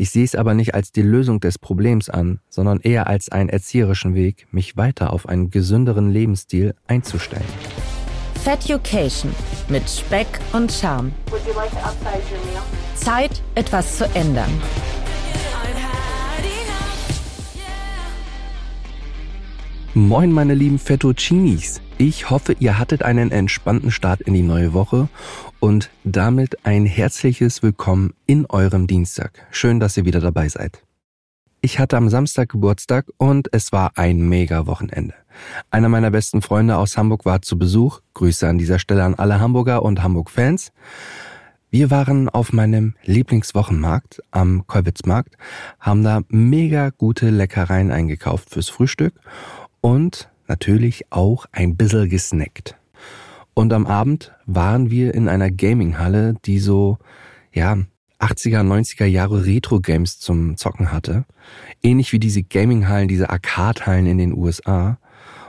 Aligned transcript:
Ich 0.00 0.10
sehe 0.10 0.22
es 0.22 0.36
aber 0.36 0.54
nicht 0.54 0.76
als 0.76 0.92
die 0.92 1.02
Lösung 1.02 1.40
des 1.40 1.58
Problems 1.58 2.08
an, 2.08 2.38
sondern 2.48 2.78
eher 2.78 3.08
als 3.08 3.32
einen 3.32 3.48
erzieherischen 3.48 4.14
Weg, 4.14 4.46
mich 4.52 4.76
weiter 4.76 5.12
auf 5.12 5.28
einen 5.28 5.50
gesünderen 5.50 6.12
Lebensstil 6.12 6.76
einzustellen. 6.86 7.42
Feducation 8.44 9.34
mit 9.68 9.90
Speck 9.90 10.28
und 10.52 10.70
Charme. 10.70 11.10
Like 11.52 11.72
Zeit, 12.94 13.42
etwas 13.56 13.98
zu 13.98 14.04
ändern. 14.14 14.52
Moin 19.94 20.30
meine 20.30 20.54
lieben 20.54 20.78
Fettuccinis. 20.78 21.80
Ich 22.00 22.30
hoffe, 22.30 22.54
ihr 22.60 22.78
hattet 22.78 23.02
einen 23.02 23.32
entspannten 23.32 23.90
Start 23.90 24.20
in 24.20 24.32
die 24.32 24.42
neue 24.42 24.72
Woche 24.72 25.08
und 25.60 25.90
damit 26.04 26.64
ein 26.64 26.86
herzliches 26.86 27.62
Willkommen 27.62 28.14
in 28.26 28.46
eurem 28.46 28.86
Dienstag. 28.86 29.46
Schön, 29.50 29.80
dass 29.80 29.96
ihr 29.96 30.04
wieder 30.04 30.20
dabei 30.20 30.48
seid. 30.48 30.82
Ich 31.60 31.78
hatte 31.78 31.96
am 31.96 32.08
Samstag 32.08 32.50
Geburtstag 32.50 33.06
und 33.16 33.48
es 33.52 33.72
war 33.72 33.92
ein 33.96 34.20
mega 34.20 34.66
Wochenende. 34.66 35.14
Einer 35.70 35.88
meiner 35.88 36.10
besten 36.10 36.40
Freunde 36.40 36.76
aus 36.76 36.96
Hamburg 36.96 37.24
war 37.24 37.42
zu 37.42 37.58
Besuch. 37.58 38.00
Grüße 38.14 38.46
an 38.46 38.58
dieser 38.58 38.78
Stelle 38.78 39.04
an 39.04 39.14
alle 39.16 39.40
Hamburger 39.40 39.82
und 39.82 40.02
Hamburg-Fans. 40.02 40.72
Wir 41.70 41.90
waren 41.90 42.28
auf 42.28 42.52
meinem 42.52 42.94
Lieblingswochenmarkt 43.04 44.22
am 44.30 44.66
Kolwitzmarkt, 44.66 45.36
haben 45.80 46.02
da 46.02 46.22
mega 46.28 46.90
gute 46.90 47.28
Leckereien 47.28 47.90
eingekauft 47.90 48.50
fürs 48.50 48.70
Frühstück 48.70 49.14
und 49.80 50.30
natürlich 50.46 51.12
auch 51.12 51.46
ein 51.52 51.76
bisschen 51.76 52.08
gesnackt. 52.08 52.76
Und 53.58 53.72
am 53.72 53.88
Abend 53.88 54.30
waren 54.46 54.88
wir 54.88 55.14
in 55.14 55.28
einer 55.28 55.50
Gaminghalle, 55.50 56.36
die 56.44 56.60
so, 56.60 56.98
ja, 57.52 57.76
80er, 58.20 58.60
90er 58.60 59.04
Jahre 59.04 59.46
Retro-Games 59.46 60.20
zum 60.20 60.56
Zocken 60.56 60.92
hatte. 60.92 61.24
Ähnlich 61.82 62.12
wie 62.12 62.20
diese 62.20 62.44
Gaming-Hallen, 62.44 63.08
diese 63.08 63.30
Arcade-Hallen 63.30 64.06
in 64.06 64.18
den 64.18 64.32
USA. 64.32 65.00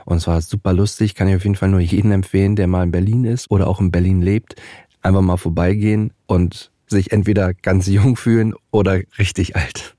Und 0.06 0.16
es 0.16 0.26
war 0.26 0.40
super 0.40 0.72
lustig, 0.72 1.14
kann 1.14 1.28
ich 1.28 1.36
auf 1.36 1.44
jeden 1.44 1.54
Fall 1.54 1.68
nur 1.68 1.78
jeden 1.78 2.10
empfehlen, 2.10 2.56
der 2.56 2.66
mal 2.66 2.82
in 2.82 2.90
Berlin 2.90 3.22
ist 3.22 3.48
oder 3.48 3.68
auch 3.68 3.78
in 3.78 3.92
Berlin 3.92 4.22
lebt. 4.22 4.56
Einfach 5.02 5.22
mal 5.22 5.36
vorbeigehen 5.36 6.12
und 6.26 6.72
sich 6.88 7.12
entweder 7.12 7.54
ganz 7.54 7.86
jung 7.86 8.16
fühlen 8.16 8.54
oder 8.72 8.98
richtig 9.20 9.54
alt. 9.54 9.94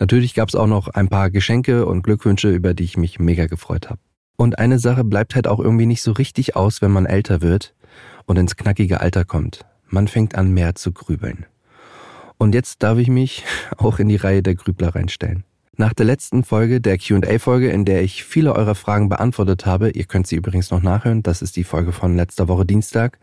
Natürlich 0.00 0.34
gab 0.34 0.48
es 0.48 0.56
auch 0.56 0.66
noch 0.66 0.88
ein 0.88 1.06
paar 1.06 1.30
Geschenke 1.30 1.86
und 1.86 2.02
Glückwünsche, 2.02 2.50
über 2.50 2.74
die 2.74 2.82
ich 2.82 2.96
mich 2.96 3.20
mega 3.20 3.46
gefreut 3.46 3.90
habe. 3.90 4.00
Und 4.36 4.58
eine 4.58 4.78
Sache 4.78 5.04
bleibt 5.04 5.34
halt 5.34 5.46
auch 5.46 5.60
irgendwie 5.60 5.86
nicht 5.86 6.02
so 6.02 6.12
richtig 6.12 6.56
aus, 6.56 6.82
wenn 6.82 6.90
man 6.90 7.06
älter 7.06 7.40
wird 7.40 7.74
und 8.26 8.38
ins 8.38 8.56
knackige 8.56 9.00
Alter 9.00 9.24
kommt. 9.24 9.64
Man 9.88 10.08
fängt 10.08 10.34
an 10.34 10.52
mehr 10.52 10.74
zu 10.74 10.92
grübeln. 10.92 11.46
Und 12.36 12.54
jetzt 12.54 12.82
darf 12.82 12.98
ich 12.98 13.08
mich 13.08 13.44
auch 13.76 13.98
in 13.98 14.08
die 14.08 14.16
Reihe 14.16 14.42
der 14.42 14.54
Grübler 14.54 14.94
reinstellen. 14.94 15.44
Nach 15.76 15.92
der 15.92 16.06
letzten 16.06 16.44
Folge, 16.44 16.80
der 16.80 16.98
QA-Folge, 16.98 17.68
in 17.68 17.84
der 17.84 18.02
ich 18.02 18.22
viele 18.22 18.54
eurer 18.54 18.76
Fragen 18.76 19.08
beantwortet 19.08 19.66
habe, 19.66 19.90
ihr 19.90 20.04
könnt 20.04 20.28
sie 20.28 20.36
übrigens 20.36 20.70
noch 20.70 20.82
nachhören, 20.82 21.24
das 21.24 21.42
ist 21.42 21.56
die 21.56 21.64
Folge 21.64 21.90
von 21.90 22.14
letzter 22.14 22.46
Woche 22.46 22.64
Dienstag, 22.64 23.18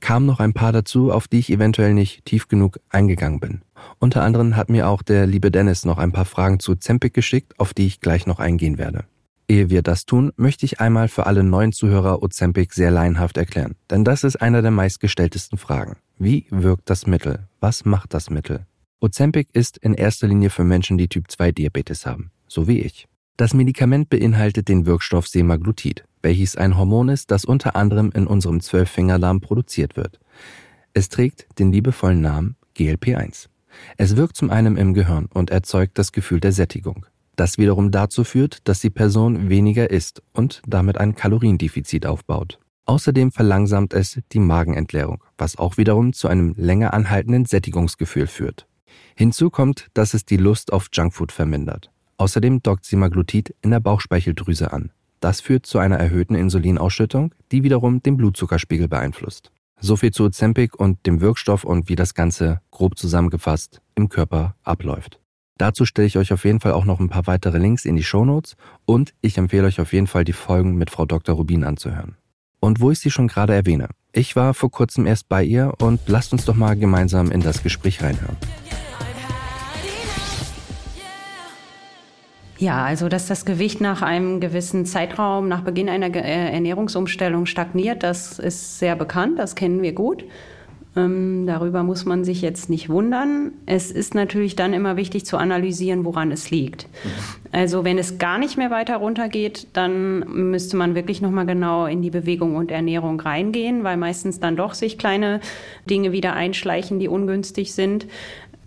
kamen 0.00 0.24
noch 0.24 0.40
ein 0.40 0.54
paar 0.54 0.72
dazu, 0.72 1.12
auf 1.12 1.28
die 1.28 1.40
ich 1.40 1.50
eventuell 1.52 1.92
nicht 1.92 2.24
tief 2.24 2.48
genug 2.48 2.80
eingegangen 2.88 3.38
bin. 3.38 3.60
Unter 3.98 4.22
anderem 4.22 4.56
hat 4.56 4.70
mir 4.70 4.88
auch 4.88 5.02
der 5.02 5.26
liebe 5.26 5.50
Dennis 5.50 5.84
noch 5.84 5.98
ein 5.98 6.12
paar 6.12 6.24
Fragen 6.24 6.58
zu 6.58 6.74
Zempik 6.74 7.12
geschickt, 7.12 7.58
auf 7.60 7.74
die 7.74 7.86
ich 7.86 8.00
gleich 8.00 8.26
noch 8.26 8.40
eingehen 8.40 8.78
werde. 8.78 9.04
Ehe 9.50 9.68
wir 9.68 9.82
das 9.82 10.06
tun, 10.06 10.30
möchte 10.36 10.64
ich 10.64 10.78
einmal 10.78 11.08
für 11.08 11.26
alle 11.26 11.42
neuen 11.42 11.72
Zuhörer 11.72 12.22
Ozempic 12.22 12.72
sehr 12.72 12.92
laienhaft 12.92 13.36
erklären, 13.36 13.74
denn 13.90 14.04
das 14.04 14.22
ist 14.22 14.36
einer 14.36 14.62
der 14.62 14.70
meistgestelltesten 14.70 15.58
Fragen. 15.58 15.96
Wie 16.18 16.46
wirkt 16.50 16.88
das 16.88 17.08
Mittel? 17.08 17.48
Was 17.58 17.84
macht 17.84 18.14
das 18.14 18.30
Mittel? 18.30 18.64
Ozempic 19.00 19.48
ist 19.52 19.76
in 19.78 19.94
erster 19.94 20.28
Linie 20.28 20.50
für 20.50 20.62
Menschen, 20.62 20.98
die 20.98 21.08
Typ 21.08 21.28
2 21.28 21.50
Diabetes 21.50 22.06
haben, 22.06 22.30
so 22.46 22.68
wie 22.68 22.78
ich. 22.78 23.08
Das 23.36 23.52
Medikament 23.52 24.08
beinhaltet 24.08 24.68
den 24.68 24.86
Wirkstoff 24.86 25.26
Semaglutid, 25.26 26.04
welches 26.22 26.54
ein 26.54 26.78
Hormon 26.78 27.08
ist, 27.08 27.32
das 27.32 27.44
unter 27.44 27.74
anderem 27.74 28.12
in 28.14 28.28
unserem 28.28 28.60
Zwölffingerdarm 28.60 29.40
produziert 29.40 29.96
wird. 29.96 30.20
Es 30.94 31.08
trägt 31.08 31.58
den 31.58 31.72
liebevollen 31.72 32.20
Namen 32.20 32.54
GLP1. 32.76 33.48
Es 33.96 34.14
wirkt 34.14 34.36
zum 34.36 34.48
einen 34.48 34.76
im 34.76 34.94
Gehirn 34.94 35.26
und 35.34 35.50
erzeugt 35.50 35.98
das 35.98 36.12
Gefühl 36.12 36.38
der 36.38 36.52
Sättigung 36.52 37.04
das 37.36 37.58
wiederum 37.58 37.90
dazu 37.90 38.24
führt, 38.24 38.68
dass 38.68 38.80
die 38.80 38.90
Person 38.90 39.48
weniger 39.48 39.90
isst 39.90 40.22
und 40.32 40.62
damit 40.66 40.98
ein 40.98 41.14
Kaloriendefizit 41.14 42.06
aufbaut. 42.06 42.58
Außerdem 42.86 43.30
verlangsamt 43.30 43.94
es 43.94 44.20
die 44.32 44.40
Magenentleerung, 44.40 45.22
was 45.38 45.56
auch 45.56 45.76
wiederum 45.76 46.12
zu 46.12 46.28
einem 46.28 46.54
länger 46.56 46.92
anhaltenden 46.92 47.44
Sättigungsgefühl 47.44 48.26
führt. 48.26 48.66
Hinzu 49.14 49.50
kommt, 49.50 49.88
dass 49.94 50.14
es 50.14 50.24
die 50.24 50.36
Lust 50.36 50.72
auf 50.72 50.88
Junkfood 50.92 51.30
vermindert. 51.30 51.90
Außerdem 52.16 52.62
dockt 52.62 52.84
Semaglutid 52.84 53.54
in 53.62 53.70
der 53.70 53.80
Bauchspeicheldrüse 53.80 54.72
an. 54.72 54.90
Das 55.20 55.40
führt 55.40 55.66
zu 55.66 55.78
einer 55.78 55.98
erhöhten 55.98 56.34
Insulinausschüttung, 56.34 57.34
die 57.52 57.62
wiederum 57.62 58.02
den 58.02 58.16
Blutzuckerspiegel 58.16 58.88
beeinflusst. 58.88 59.52
So 59.78 59.96
viel 59.96 60.10
zu 60.10 60.24
Ozempic 60.24 60.76
und 60.76 61.06
dem 61.06 61.20
Wirkstoff 61.20 61.64
und 61.64 61.88
wie 61.88 61.96
das 61.96 62.14
Ganze, 62.14 62.60
grob 62.70 62.98
zusammengefasst, 62.98 63.80
im 63.94 64.08
Körper 64.08 64.56
abläuft. 64.62 65.20
Dazu 65.60 65.84
stelle 65.84 66.06
ich 66.06 66.16
euch 66.16 66.32
auf 66.32 66.46
jeden 66.46 66.58
Fall 66.58 66.72
auch 66.72 66.86
noch 66.86 67.00
ein 67.00 67.10
paar 67.10 67.26
weitere 67.26 67.58
Links 67.58 67.84
in 67.84 67.94
die 67.94 68.02
Shownotes 68.02 68.56
und 68.86 69.12
ich 69.20 69.36
empfehle 69.36 69.66
euch 69.66 69.78
auf 69.78 69.92
jeden 69.92 70.06
Fall 70.06 70.24
die 70.24 70.32
Folgen 70.32 70.76
mit 70.76 70.88
Frau 70.88 71.04
Dr. 71.04 71.34
Rubin 71.34 71.64
anzuhören. 71.64 72.16
Und 72.60 72.80
wo 72.80 72.90
ich 72.90 72.98
sie 72.98 73.10
schon 73.10 73.28
gerade 73.28 73.52
erwähne, 73.52 73.88
ich 74.10 74.36
war 74.36 74.54
vor 74.54 74.70
kurzem 74.70 75.06
erst 75.06 75.28
bei 75.28 75.44
ihr 75.44 75.74
und 75.78 76.00
lasst 76.06 76.32
uns 76.32 76.46
doch 76.46 76.54
mal 76.54 76.76
gemeinsam 76.76 77.30
in 77.30 77.42
das 77.42 77.62
Gespräch 77.62 78.02
reinhören. 78.02 78.38
Ja, 82.56 82.82
also 82.82 83.10
dass 83.10 83.26
das 83.26 83.44
Gewicht 83.44 83.82
nach 83.82 84.00
einem 84.00 84.40
gewissen 84.40 84.86
Zeitraum, 84.86 85.46
nach 85.48 85.60
Beginn 85.60 85.90
einer 85.90 86.06
äh, 86.14 86.54
Ernährungsumstellung 86.54 87.44
stagniert, 87.44 88.02
das 88.02 88.38
ist 88.38 88.78
sehr 88.78 88.96
bekannt, 88.96 89.38
das 89.38 89.56
kennen 89.56 89.82
wir 89.82 89.92
gut. 89.92 90.24
Ähm, 90.96 91.46
darüber 91.46 91.84
muss 91.84 92.04
man 92.04 92.24
sich 92.24 92.42
jetzt 92.42 92.68
nicht 92.68 92.88
wundern. 92.88 93.52
Es 93.64 93.92
ist 93.92 94.14
natürlich 94.14 94.56
dann 94.56 94.72
immer 94.72 94.96
wichtig 94.96 95.24
zu 95.24 95.36
analysieren, 95.36 96.04
woran 96.04 96.32
es 96.32 96.50
liegt. 96.50 96.88
Mhm. 97.04 97.10
Also 97.52 97.84
wenn 97.84 97.96
es 97.96 98.18
gar 98.18 98.38
nicht 98.38 98.56
mehr 98.56 98.72
weiter 98.72 98.96
runtergeht, 98.96 99.68
dann 99.72 100.50
müsste 100.50 100.76
man 100.76 100.96
wirklich 100.96 101.22
noch 101.22 101.30
mal 101.30 101.46
genau 101.46 101.86
in 101.86 102.02
die 102.02 102.10
Bewegung 102.10 102.56
und 102.56 102.72
Ernährung 102.72 103.20
reingehen, 103.20 103.84
weil 103.84 103.96
meistens 103.96 104.40
dann 104.40 104.56
doch 104.56 104.74
sich 104.74 104.98
kleine 104.98 105.40
Dinge 105.88 106.10
wieder 106.10 106.32
einschleichen, 106.34 106.98
die 106.98 107.08
ungünstig 107.08 107.72
sind. 107.72 108.06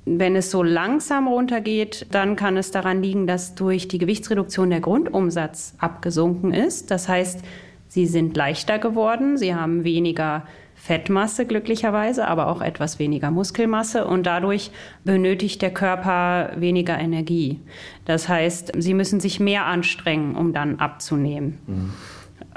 Wenn 0.06 0.36
es 0.36 0.52
so 0.52 0.64
langsam 0.64 1.28
runtergeht, 1.28 2.08
dann 2.12 2.36
kann 2.36 2.58
es 2.58 2.72
daran 2.72 3.02
liegen, 3.02 3.28
dass 3.28 3.56
durch 3.56 3.88
die 3.88 3.98
Gewichtsreduktion 3.98 4.70
der 4.70 4.82
Grundumsatz 4.82 5.76
abgesunken 5.78 6.54
ist. 6.54 6.92
Das 6.92 7.08
heißt, 7.08 7.42
sie 7.88 8.06
sind 8.06 8.36
leichter 8.36 8.80
geworden, 8.80 9.38
sie 9.38 9.56
haben 9.56 9.84
weniger 9.84 10.44
Fettmasse 10.84 11.46
glücklicherweise, 11.46 12.28
aber 12.28 12.48
auch 12.48 12.62
etwas 12.62 13.00
weniger 13.00 13.32
Muskelmasse 13.32 14.06
und 14.06 14.26
dadurch 14.26 14.70
benötigt 15.06 15.62
der 15.62 15.72
Körper 15.72 16.52
weniger 16.58 17.00
Energie. 17.00 17.62
Das 18.04 18.28
heißt, 18.28 18.74
sie 18.78 18.94
müssen 18.94 19.22
sich 19.22 19.40
mehr 19.40 19.66
anstrengen, 19.66 20.36
um 20.36 20.52
dann 20.52 20.80
abzunehmen. 20.80 21.58
Mhm. 21.68 21.94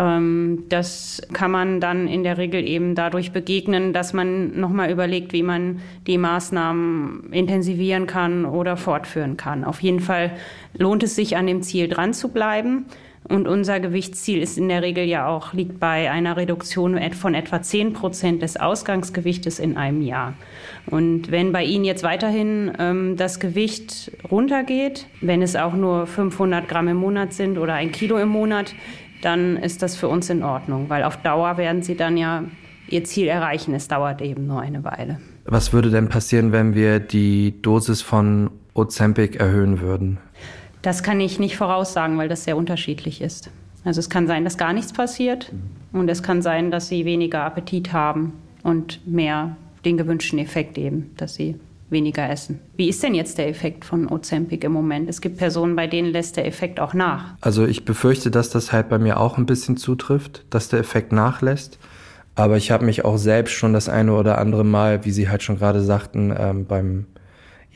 Ähm, 0.01 0.65
das 0.69 1.23
kann 1.35 1.53
man 1.53 1.81
dann 1.81 2.09
in 2.09 2.25
der 2.25 2.37
Regel 2.37 2.67
eben 2.67 2.97
dadurch 2.97 3.31
begegnen, 3.31 3.93
dass 3.93 4.13
man 4.13 4.59
nochmal 4.59 4.91
überlegt, 4.91 5.33
wie 5.33 5.45
man 5.45 5.79
die 6.09 6.19
Maßnahmen 6.19 7.33
intensivieren 7.33 8.09
kann 8.09 8.45
oder 8.45 8.77
fortführen 8.77 9.37
kann. 9.37 9.63
Auf 9.63 9.81
jeden 9.85 10.01
Fall 10.01 10.33
lohnt 10.77 11.05
es 11.05 11.15
sich, 11.15 11.37
an 11.37 11.47
dem 11.47 11.63
Ziel 11.63 11.87
dran 11.87 12.13
zu 12.13 12.31
bleiben. 12.31 12.87
Und 13.29 13.49
unser 13.49 13.81
Gewichtsziel 13.81 14.41
ist 14.41 14.57
in 14.57 14.69
der 14.69 14.83
Regel 14.83 15.05
ja 15.05 15.27
auch, 15.27 15.53
liegt 15.53 15.81
bei 15.81 16.11
einer 16.11 16.37
Reduktion 16.37 16.99
von 17.13 17.35
etwa 17.35 17.61
10 17.61 17.93
Prozent 17.93 18.43
des 18.43 18.57
Ausgangsgewichtes 18.57 19.59
in 19.59 19.77
einem 19.77 20.01
Jahr. 20.01 20.35
Und 20.87 21.31
wenn 21.31 21.51
bei 21.51 21.65
Ihnen 21.65 21.85
jetzt 21.85 22.05
weiterhin 22.05 22.73
ähm, 22.79 23.17
das 23.17 23.41
Gewicht 23.41 24.13
runtergeht, 24.31 25.07
wenn 25.21 25.43
es 25.43 25.57
auch 25.57 25.75
nur 25.75 26.07
500 26.07 26.69
Gramm 26.69 26.89
im 26.89 26.99
Monat 26.99 27.33
sind 27.33 27.59
oder 27.59 27.75
ein 27.75 27.91
Kilo 27.91 28.19
im 28.19 28.29
Monat, 28.29 28.75
dann 29.23 29.57
ist 29.57 29.83
das 29.83 29.97
für 29.97 30.09
uns 30.09 30.31
in 30.31 30.43
Ordnung, 30.45 30.89
weil 30.89 31.03
auf 31.03 31.17
Dauer 31.17 31.57
werden 31.57 31.83
Sie 31.83 31.97
dann 31.97 32.17
ja 32.17 32.45
Ihr 32.89 33.03
Ziel 33.03 33.27
erreichen. 33.27 33.75
Es 33.75 33.89
dauert 33.89 34.23
eben 34.23 34.47
nur 34.47 34.61
eine 34.61 34.85
Weile. 34.85 35.19
Was 35.45 35.73
würde 35.73 35.91
denn 35.91 36.09
passieren, 36.09 36.53
wenn 36.53 36.75
wir 36.75 37.01
die 37.01 37.61
Dosis 37.61 38.03
von 38.03 38.51
Ozempic 38.75 39.37
erhöhen 39.39 39.81
würden? 39.81 40.19
Das 40.87 41.03
kann 41.03 41.19
ich 41.19 41.41
nicht 41.41 41.57
voraussagen, 41.57 42.17
weil 42.17 42.29
das 42.29 42.45
sehr 42.45 42.57
unterschiedlich 42.57 43.21
ist. 43.21 43.51
Also 43.85 43.99
es 43.99 44.09
kann 44.09 44.29
sein, 44.29 44.45
dass 44.45 44.57
gar 44.57 44.73
nichts 44.73 44.93
passiert 44.93 45.51
und 45.93 46.09
es 46.09 46.23
kann 46.23 46.43
sein, 46.43 46.71
dass 46.71 46.87
sie 46.87 47.05
weniger 47.05 47.43
Appetit 47.43 47.93
haben 47.93 48.35
und 48.63 49.05
mehr 49.05 49.57
den 49.85 49.97
gewünschten 49.97 50.39
Effekt 50.39 50.79
eben, 50.79 51.11
dass 51.17 51.35
sie 51.35 51.57
weniger 51.91 52.31
essen. 52.31 52.61
Wie 52.77 52.89
ist 52.89 53.03
denn 53.03 53.17
jetzt 53.17 53.37
der 53.37 53.49
Effekt 53.49 53.85
von 53.85 54.07
Ozempic 54.09 54.65
im 54.65 54.71
Moment? 54.71 55.09
Es 55.09 55.21
gibt 55.21 55.39
Personen, 55.39 55.75
bei 55.75 55.89
denen 55.89 56.13
lässt 56.13 56.37
der 56.37 56.47
Effekt 56.47 56.79
auch 56.79 56.95
nach. 56.95 57.35
Also 57.41 57.67
ich 57.67 57.85
befürchte, 57.85 58.31
dass 58.31 58.51
das 58.51 58.71
halt 58.71 58.89
bei 58.89 59.01
mir 59.01 59.19
auch 59.19 59.39
ein 59.39 59.47
bisschen 59.47 59.77
zutrifft, 59.77 60.45
dass 60.51 60.69
der 60.69 60.79
Effekt 60.79 61.11
nachlässt. 61.11 61.81
Aber 62.37 62.57
ich 62.59 62.71
habe 62.71 62.85
mich 62.85 63.05
auch 63.05 63.17
selbst 63.17 63.55
schon 63.55 63.73
das 63.73 63.89
eine 63.89 64.13
oder 64.13 64.39
andere 64.39 64.63
Mal, 64.63 65.05
wie 65.05 65.11
Sie 65.11 65.29
halt 65.29 65.43
schon 65.43 65.59
gerade 65.59 65.81
sagten, 65.81 66.33
ähm, 66.39 66.65
beim 66.65 67.07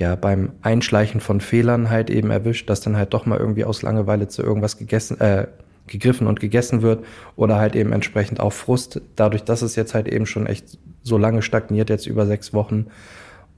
ja 0.00 0.16
beim 0.16 0.52
Einschleichen 0.62 1.20
von 1.20 1.40
Fehlern 1.40 1.90
halt 1.90 2.10
eben 2.10 2.30
erwischt, 2.30 2.70
dass 2.70 2.80
dann 2.80 2.96
halt 2.96 3.12
doch 3.12 3.26
mal 3.26 3.38
irgendwie 3.38 3.64
aus 3.64 3.82
Langeweile 3.82 4.28
zu 4.28 4.42
irgendwas 4.42 4.78
gegessen, 4.78 5.20
äh, 5.20 5.46
gegriffen 5.86 6.26
und 6.26 6.40
gegessen 6.40 6.80
wird 6.80 7.04
oder 7.36 7.56
halt 7.56 7.76
eben 7.76 7.92
entsprechend 7.92 8.40
auch 8.40 8.52
Frust, 8.52 9.02
dadurch, 9.14 9.44
dass 9.44 9.60
es 9.60 9.76
jetzt 9.76 9.94
halt 9.94 10.08
eben 10.08 10.24
schon 10.24 10.46
echt 10.46 10.78
so 11.02 11.18
lange 11.18 11.42
stagniert, 11.42 11.90
jetzt 11.90 12.06
über 12.06 12.26
sechs 12.26 12.54
Wochen 12.54 12.86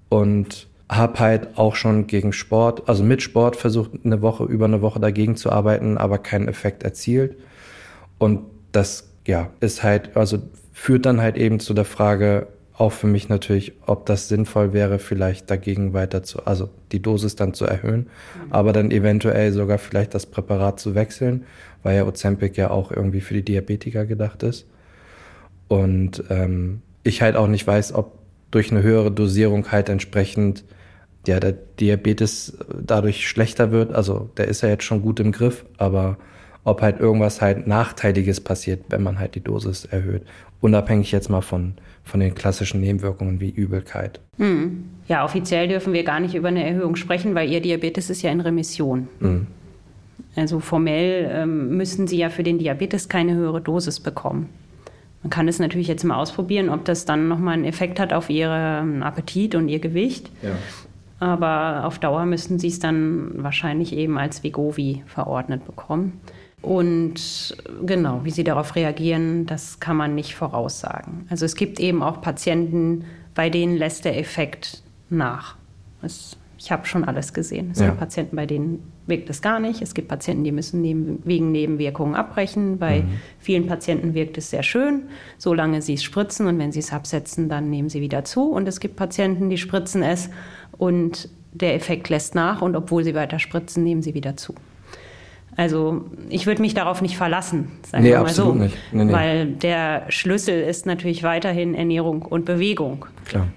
und 0.08 0.66
habe 0.90 1.20
halt 1.20 1.56
auch 1.56 1.76
schon 1.76 2.08
gegen 2.08 2.32
Sport, 2.32 2.88
also 2.88 3.04
mit 3.04 3.22
Sport 3.22 3.54
versucht, 3.54 3.92
eine 4.04 4.20
Woche, 4.20 4.44
über 4.44 4.64
eine 4.64 4.82
Woche 4.82 4.98
dagegen 4.98 5.36
zu 5.36 5.50
arbeiten, 5.50 5.96
aber 5.96 6.18
keinen 6.18 6.48
Effekt 6.48 6.82
erzielt. 6.82 7.36
Und 8.18 8.40
das, 8.72 9.08
ja, 9.26 9.50
ist 9.60 9.82
halt, 9.84 10.16
also 10.16 10.38
führt 10.72 11.06
dann 11.06 11.20
halt 11.20 11.36
eben 11.36 11.60
zu 11.60 11.72
der 11.72 11.84
Frage, 11.84 12.48
auch 12.76 12.92
für 12.92 13.06
mich 13.06 13.28
natürlich, 13.28 13.72
ob 13.86 14.06
das 14.06 14.28
sinnvoll 14.28 14.72
wäre, 14.72 14.98
vielleicht 14.98 15.50
dagegen 15.50 15.92
weiter 15.92 16.22
zu, 16.22 16.46
also 16.46 16.70
die 16.90 17.02
Dosis 17.02 17.36
dann 17.36 17.54
zu 17.54 17.64
erhöhen, 17.64 18.00
mhm. 18.00 18.52
aber 18.52 18.72
dann 18.72 18.90
eventuell 18.90 19.52
sogar 19.52 19.78
vielleicht 19.78 20.14
das 20.14 20.26
Präparat 20.26 20.80
zu 20.80 20.94
wechseln, 20.94 21.44
weil 21.82 21.96
ja 21.96 22.06
Ozempic 22.06 22.56
ja 22.56 22.70
auch 22.70 22.90
irgendwie 22.90 23.20
für 23.20 23.34
die 23.34 23.44
Diabetiker 23.44 24.06
gedacht 24.06 24.42
ist. 24.42 24.66
Und 25.68 26.24
ähm, 26.30 26.82
ich 27.02 27.22
halt 27.22 27.36
auch 27.36 27.46
nicht 27.46 27.66
weiß, 27.66 27.94
ob 27.94 28.18
durch 28.50 28.70
eine 28.70 28.82
höhere 28.82 29.10
Dosierung 29.10 29.70
halt 29.72 29.88
entsprechend 29.88 30.64
ja, 31.26 31.40
der 31.40 31.52
Diabetes 31.52 32.58
dadurch 32.80 33.28
schlechter 33.28 33.70
wird. 33.70 33.92
Also 33.92 34.30
der 34.36 34.48
ist 34.48 34.62
ja 34.62 34.68
jetzt 34.68 34.84
schon 34.84 35.02
gut 35.02 35.20
im 35.20 35.32
Griff, 35.32 35.64
aber 35.78 36.18
ob 36.64 36.82
halt 36.82 37.00
irgendwas 37.00 37.40
halt 37.40 37.66
Nachteiliges 37.66 38.40
passiert, 38.40 38.84
wenn 38.88 39.02
man 39.02 39.18
halt 39.18 39.34
die 39.34 39.40
Dosis 39.40 39.84
erhöht. 39.84 40.22
Unabhängig 40.60 41.10
jetzt 41.10 41.28
mal 41.28 41.40
von, 41.40 41.74
von 42.04 42.20
den 42.20 42.34
klassischen 42.34 42.80
Nebenwirkungen 42.80 43.40
wie 43.40 43.50
Übelkeit. 43.50 44.20
Hm. 44.38 44.84
Ja, 45.08 45.24
offiziell 45.24 45.66
dürfen 45.66 45.92
wir 45.92 46.04
gar 46.04 46.20
nicht 46.20 46.34
über 46.34 46.48
eine 46.48 46.64
Erhöhung 46.64 46.94
sprechen, 46.96 47.34
weil 47.34 47.50
Ihr 47.50 47.60
Diabetes 47.60 48.10
ist 48.10 48.22
ja 48.22 48.30
in 48.30 48.40
Remission. 48.40 49.08
Hm. 49.20 49.46
Also 50.36 50.60
formell 50.60 51.28
ähm, 51.32 51.76
müssen 51.76 52.06
Sie 52.06 52.16
ja 52.16 52.30
für 52.30 52.42
den 52.42 52.58
Diabetes 52.58 53.08
keine 53.08 53.34
höhere 53.34 53.60
Dosis 53.60 54.00
bekommen. 54.00 54.48
Man 55.22 55.30
kann 55.30 55.46
es 55.46 55.58
natürlich 55.58 55.88
jetzt 55.88 56.04
mal 56.04 56.16
ausprobieren, 56.16 56.68
ob 56.68 56.84
das 56.84 57.04
dann 57.04 57.28
nochmal 57.28 57.54
einen 57.54 57.64
Effekt 57.64 58.00
hat 58.00 58.12
auf 58.12 58.30
Ihren 58.30 59.02
Appetit 59.02 59.54
und 59.54 59.68
Ihr 59.68 59.78
Gewicht. 59.78 60.30
Ja. 60.42 60.50
Aber 61.20 61.86
auf 61.86 61.98
Dauer 61.98 62.24
müssten 62.24 62.58
Sie 62.58 62.68
es 62.68 62.80
dann 62.80 63.30
wahrscheinlich 63.36 63.94
eben 63.96 64.18
als 64.18 64.42
Vegovi 64.42 65.02
verordnet 65.06 65.64
bekommen. 65.64 66.20
Und 66.62 67.56
genau, 67.84 68.20
wie 68.22 68.30
sie 68.30 68.44
darauf 68.44 68.76
reagieren, 68.76 69.46
das 69.46 69.80
kann 69.80 69.96
man 69.96 70.14
nicht 70.14 70.36
voraussagen. 70.36 71.26
Also 71.28 71.44
es 71.44 71.56
gibt 71.56 71.80
eben 71.80 72.02
auch 72.02 72.20
Patienten, 72.20 73.04
bei 73.34 73.50
denen 73.50 73.76
lässt 73.76 74.04
der 74.04 74.18
Effekt 74.18 74.82
nach. 75.10 75.56
Es, 76.02 76.36
ich 76.58 76.70
habe 76.70 76.86
schon 76.86 77.02
alles 77.02 77.34
gesehen. 77.34 77.70
Es 77.72 77.80
ja. 77.80 77.86
gibt 77.86 77.98
Patienten, 77.98 78.36
bei 78.36 78.46
denen 78.46 78.92
wirkt 79.06 79.28
es 79.28 79.42
gar 79.42 79.58
nicht. 79.58 79.82
Es 79.82 79.94
gibt 79.94 80.06
Patienten, 80.06 80.44
die 80.44 80.52
müssen 80.52 80.80
neben, 80.80 81.18
wegen 81.24 81.50
Nebenwirkungen 81.50 82.14
abbrechen. 82.14 82.78
Bei 82.78 83.00
mhm. 83.00 83.08
vielen 83.40 83.66
Patienten 83.66 84.14
wirkt 84.14 84.38
es 84.38 84.50
sehr 84.50 84.62
schön, 84.62 85.08
solange 85.38 85.82
sie 85.82 85.94
es 85.94 86.04
spritzen 86.04 86.46
und 86.46 86.58
wenn 86.60 86.70
sie 86.70 86.78
es 86.78 86.92
absetzen, 86.92 87.48
dann 87.48 87.70
nehmen 87.70 87.88
sie 87.88 88.00
wieder 88.00 88.24
zu. 88.24 88.52
Und 88.52 88.68
es 88.68 88.78
gibt 88.78 88.94
Patienten, 88.94 89.50
die 89.50 89.58
spritzen 89.58 90.04
es 90.04 90.30
und 90.78 91.28
der 91.52 91.74
Effekt 91.74 92.08
lässt 92.08 92.36
nach 92.36 92.62
und 92.62 92.76
obwohl 92.76 93.02
sie 93.02 93.14
weiter 93.14 93.40
spritzen, 93.40 93.82
nehmen 93.82 94.02
sie 94.02 94.14
wieder 94.14 94.36
zu. 94.36 94.54
Also 95.56 96.06
ich 96.30 96.46
würde 96.46 96.62
mich 96.62 96.74
darauf 96.74 97.02
nicht 97.02 97.16
verlassen, 97.16 97.70
sagen 97.82 98.04
nee, 98.04 98.10
wir 98.10 98.20
mal 98.20 98.26
absolut 98.26 98.54
so. 98.54 98.62
Nicht. 98.62 98.76
Nee, 98.90 99.04
nee. 99.04 99.12
Weil 99.12 99.46
der 99.46 100.04
Schlüssel 100.08 100.62
ist 100.62 100.86
natürlich 100.86 101.22
weiterhin 101.22 101.74
Ernährung 101.74 102.22
und 102.22 102.46
Bewegung. 102.46 103.04
Klar. 103.26 103.48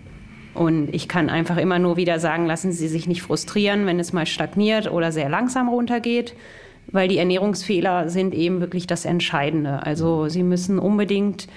Und 0.54 0.94
ich 0.94 1.08
kann 1.08 1.30
einfach 1.30 1.58
immer 1.58 1.80
nur 1.80 1.98
wieder 1.98 2.20
sagen, 2.20 2.46
lassen 2.46 2.72
Sie 2.72 2.88
sich 2.88 3.08
nicht 3.08 3.22
frustrieren, 3.22 3.86
wenn 3.86 4.00
es 4.00 4.14
mal 4.14 4.26
stagniert 4.26 4.90
oder 4.92 5.12
sehr 5.12 5.30
langsam 5.30 5.70
runtergeht, 5.70 6.34
weil 6.92 7.08
die 7.08 7.18
Ernährungsfehler 7.18 8.10
sind 8.10 8.34
eben 8.34 8.62
wirklich 8.62 8.88
das 8.88 9.06
Entscheidende. 9.06 9.84
Also 9.84 10.30
Sie 10.30 10.44
müssen 10.44 10.80
unbedingt 10.80 11.48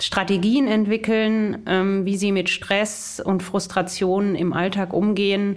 Strategien 0.00 0.66
entwickeln, 0.66 1.58
ähm, 1.66 2.04
wie 2.04 2.16
Sie 2.16 2.32
mit 2.32 2.48
Stress 2.48 3.20
und 3.24 3.42
Frustrationen 3.42 4.34
im 4.34 4.52
Alltag 4.52 4.92
umgehen, 4.92 5.56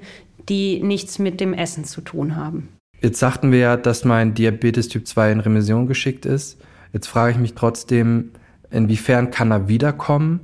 die 0.50 0.82
nichts 0.84 1.18
mit 1.18 1.40
dem 1.40 1.54
Essen 1.54 1.86
zu 1.86 2.02
tun 2.02 2.36
haben. 2.36 2.70
Jetzt 3.06 3.20
sagten 3.20 3.52
wir 3.52 3.60
ja, 3.60 3.78
dass 3.78 4.04
mein 4.04 4.34
Diabetes 4.34 4.88
Typ 4.88 5.06
2 5.06 5.34
in 5.34 5.40
Remission 5.40 5.86
geschickt 5.86 6.26
ist. 6.26 6.58
Jetzt 6.92 7.06
frage 7.06 7.34
ich 7.34 7.38
mich 7.38 7.54
trotzdem, 7.54 8.32
inwiefern 8.72 9.30
kann 9.30 9.52
er 9.52 9.68
wiederkommen 9.68 10.40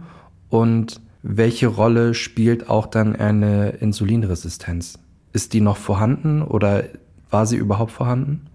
und 0.47 1.01
welche 1.23 1.65
Rolle 1.65 2.13
spielt 2.13 2.69
auch 2.69 2.85
dann 2.85 3.15
eine 3.15 3.69
Insulinresistenz? 3.79 4.99
Ist 5.33 5.53
die 5.53 5.61
noch 5.61 5.77
vorhanden 5.77 6.43
oder 6.43 6.83
war 7.31 7.47
sie 7.47 7.55
überhaupt 7.55 7.93
vorhanden? 7.93 8.45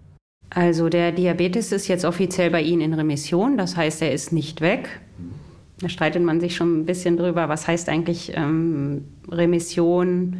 Also 0.51 0.87
der 0.87 1.11
Diabetes 1.11 1.73
ist 1.73 1.89
jetzt 1.89 2.05
offiziell 2.05 2.49
bei 2.49 2.61
Ihnen 2.61 2.79
in 2.79 2.93
Remission, 2.93 3.57
das 3.57 3.75
heißt, 3.75 4.01
er 4.01 4.13
ist 4.13 4.31
nicht 4.31 4.61
weg. 4.61 5.01
Da 5.81 5.89
streitet 5.89 6.23
man 6.23 6.39
sich 6.39 6.55
schon 6.55 6.79
ein 6.79 6.85
bisschen 6.85 7.17
drüber, 7.17 7.49
was 7.49 7.67
heißt 7.67 7.89
eigentlich 7.89 8.31
ähm, 8.37 9.03
Remission? 9.29 10.37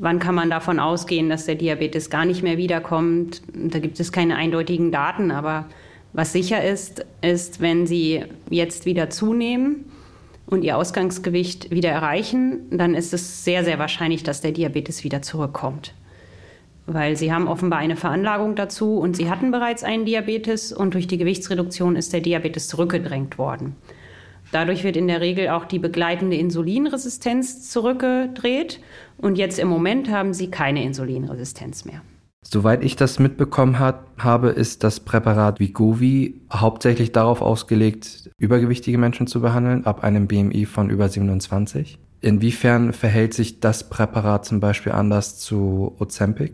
Wann 0.00 0.20
kann 0.20 0.36
man 0.36 0.48
davon 0.48 0.78
ausgehen, 0.78 1.28
dass 1.28 1.46
der 1.46 1.56
Diabetes 1.56 2.08
gar 2.08 2.24
nicht 2.24 2.44
mehr 2.44 2.56
wiederkommt? 2.56 3.42
Da 3.52 3.80
gibt 3.80 3.98
es 3.98 4.12
keine 4.12 4.36
eindeutigen 4.36 4.92
Daten, 4.92 5.32
aber 5.32 5.66
was 6.12 6.32
sicher 6.32 6.62
ist, 6.64 7.04
ist, 7.20 7.60
wenn 7.60 7.84
Sie 7.84 8.24
jetzt 8.48 8.86
wieder 8.86 9.10
zunehmen 9.10 9.86
und 10.46 10.62
Ihr 10.62 10.76
Ausgangsgewicht 10.76 11.72
wieder 11.72 11.90
erreichen, 11.90 12.60
dann 12.70 12.94
ist 12.94 13.12
es 13.12 13.44
sehr, 13.44 13.64
sehr 13.64 13.80
wahrscheinlich, 13.80 14.22
dass 14.22 14.40
der 14.40 14.52
Diabetes 14.52 15.02
wieder 15.02 15.20
zurückkommt. 15.20 15.94
Weil 16.86 17.16
Sie 17.16 17.32
haben 17.32 17.48
offenbar 17.48 17.80
eine 17.80 17.96
Veranlagung 17.96 18.54
dazu 18.54 18.98
und 18.98 19.16
Sie 19.16 19.28
hatten 19.28 19.50
bereits 19.50 19.82
einen 19.82 20.04
Diabetes 20.04 20.72
und 20.72 20.94
durch 20.94 21.08
die 21.08 21.18
Gewichtsreduktion 21.18 21.96
ist 21.96 22.12
der 22.12 22.20
Diabetes 22.20 22.68
zurückgedrängt 22.68 23.36
worden. 23.36 23.74
Dadurch 24.52 24.82
wird 24.82 24.96
in 24.96 25.08
der 25.08 25.20
Regel 25.20 25.48
auch 25.48 25.66
die 25.66 25.78
begleitende 25.78 26.36
Insulinresistenz 26.36 27.70
zurückgedreht 27.70 28.80
und 29.18 29.36
jetzt 29.36 29.58
im 29.58 29.68
Moment 29.68 30.10
haben 30.10 30.32
sie 30.32 30.50
keine 30.50 30.82
Insulinresistenz 30.84 31.84
mehr. 31.84 32.00
Soweit 32.42 32.82
ich 32.82 32.96
das 32.96 33.18
mitbekommen 33.18 33.78
hat, 33.78 34.00
habe, 34.16 34.48
ist 34.48 34.82
das 34.84 35.00
Präparat 35.00 35.60
Vigovi 35.60 36.40
hauptsächlich 36.50 37.12
darauf 37.12 37.42
ausgelegt, 37.42 38.30
übergewichtige 38.38 38.96
Menschen 38.96 39.26
zu 39.26 39.40
behandeln, 39.40 39.84
ab 39.84 40.02
einem 40.02 40.28
BMI 40.28 40.64
von 40.64 40.88
über 40.88 41.08
27. 41.08 41.98
Inwiefern 42.20 42.92
verhält 42.94 43.34
sich 43.34 43.60
das 43.60 43.90
Präparat 43.90 44.46
zum 44.46 44.60
Beispiel 44.60 44.92
anders 44.92 45.38
zu 45.38 45.94
Ozempic? 45.98 46.52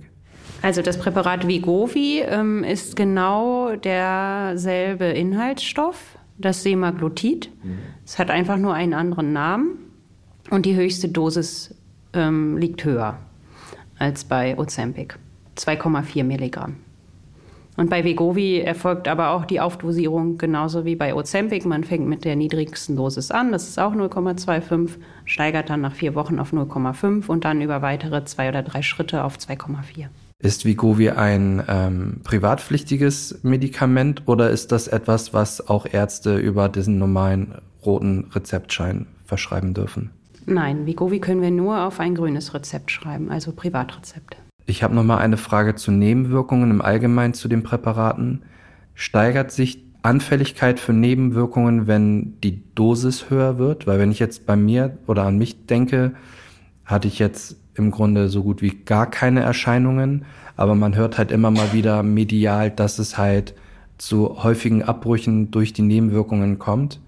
Also 0.62 0.82
das 0.82 0.99
Präparat 0.99 1.46
Vigovi 1.46 2.22
ähm, 2.27 2.65
ist 2.65 2.96
genau 2.96 3.77
derselbe 3.77 5.05
Inhaltsstoff, 5.05 6.19
das 6.38 6.62
Semaglutid. 6.62 7.50
Mhm. 7.62 7.79
Es 8.05 8.19
hat 8.19 8.31
einfach 8.31 8.56
nur 8.56 8.74
einen 8.74 8.94
anderen 8.94 9.32
Namen 9.32 9.79
und 10.50 10.67
die 10.67 10.76
höchste 10.76 11.08
Dosis 11.08 11.74
ähm, 12.12 12.56
liegt 12.56 12.84
höher 12.84 13.19
als 13.98 14.24
bei 14.24 14.58
Ozempic, 14.58 15.17
2,4 15.56 16.24
Milligramm. 16.24 16.76
Und 17.76 17.91
bei 17.91 18.05
Vegovi 18.05 18.60
erfolgt 18.60 19.08
aber 19.08 19.31
auch 19.31 19.44
die 19.44 19.60
Aufdosierung 19.60 20.38
genauso 20.38 20.84
wie 20.84 20.94
bei 20.94 21.12
Ozempic. 21.14 21.67
Man 21.67 21.82
fängt 21.82 22.06
mit 22.06 22.24
der 22.24 22.36
niedrigsten 22.36 22.94
Dosis 22.94 23.32
an, 23.32 23.50
das 23.50 23.69
ist 23.69 23.81
auch 23.81 23.94
0,25, 23.94 24.91
steigert 25.24 25.70
dann 25.70 25.81
nach 25.81 25.94
vier 25.94 26.14
Wochen 26.14 26.38
auf 26.38 26.53
0,5 26.53 27.26
und 27.26 27.44
dann 27.44 27.60
über 27.60 27.82
weitere 27.82 28.24
zwei 28.24 28.48
oder 28.48 28.62
drei 28.62 28.82
Schritte 28.82 29.24
auf 29.24 29.38
2,4. 29.38 30.06
Ist 30.44 30.67
Vigovi 30.67 31.08
ein 31.08 31.63
ähm, 31.69 32.20
privatpflichtiges 32.22 33.41
Medikament 33.44 34.24
oder 34.27 34.51
ist 34.51 34.72
das 34.72 34.89
etwas, 34.89 35.32
was 35.32 35.70
auch 35.70 35.86
Ärzte 35.91 36.36
über 36.36 36.69
diesen 36.69 36.98
normalen 36.98 37.55
roten 37.82 38.27
Rezeptschein 38.31 39.06
verschreiben 39.24 39.72
dürfen? 39.72 40.10
Nein, 40.44 40.84
Vigovi 40.84 41.19
können 41.19 41.41
wir 41.41 41.51
nur 41.51 41.81
auf 41.86 41.98
ein 41.98 42.15
grünes 42.15 42.53
Rezept 42.53 42.91
schreiben, 42.91 43.31
also 43.31 43.53
Privatrezept. 43.53 44.36
Ich 44.67 44.82
habe 44.82 44.94
noch 44.94 45.03
mal 45.03 45.17
eine 45.17 45.39
Frage 45.39 45.77
zu 45.77 45.91
Nebenwirkungen 45.91 46.70
im 46.70 46.82
Allgemeinen 46.82 47.32
zu 47.32 47.48
den 47.48 47.63
Präparaten. 47.63 48.43
Steigert 48.93 49.51
sich 49.51 49.82
Anfälligkeit 50.03 50.79
für 50.79 50.93
Nebenwirkungen, 50.93 51.86
wenn 51.86 52.39
die 52.43 52.63
Dosis 52.74 53.31
höher 53.31 53.56
wird? 53.56 53.86
Weil 53.86 53.98
wenn 53.98 54.10
ich 54.10 54.19
jetzt 54.19 54.44
bei 54.44 54.56
mir 54.56 54.98
oder 55.06 55.22
an 55.22 55.39
mich 55.39 55.65
denke, 55.65 56.13
hatte 56.84 57.08
ich 57.08 57.19
jetzt 57.19 57.56
im 57.75 57.91
Grunde 57.91 58.29
so 58.29 58.43
gut 58.43 58.63
wie 58.63 58.71
gar 58.71 59.11
keine 59.11 59.41
Erscheinungen, 59.41 60.25
aber 60.57 60.75
man 60.75 60.95
hört 60.95 61.19
halt 61.19 61.31
immer 61.31 61.51
mal 61.51 61.73
wieder 61.73 62.03
medial, 62.03 62.71
dass 62.71 62.99
es 62.99 63.19
halt 63.19 63.55
zu 63.99 64.43
häufigen 64.43 64.83
Abbrüchen 64.83 65.51
durch 65.51 65.73
die 65.73 65.83
Nebenwirkungen 65.83 66.59
kommt. 66.59 67.01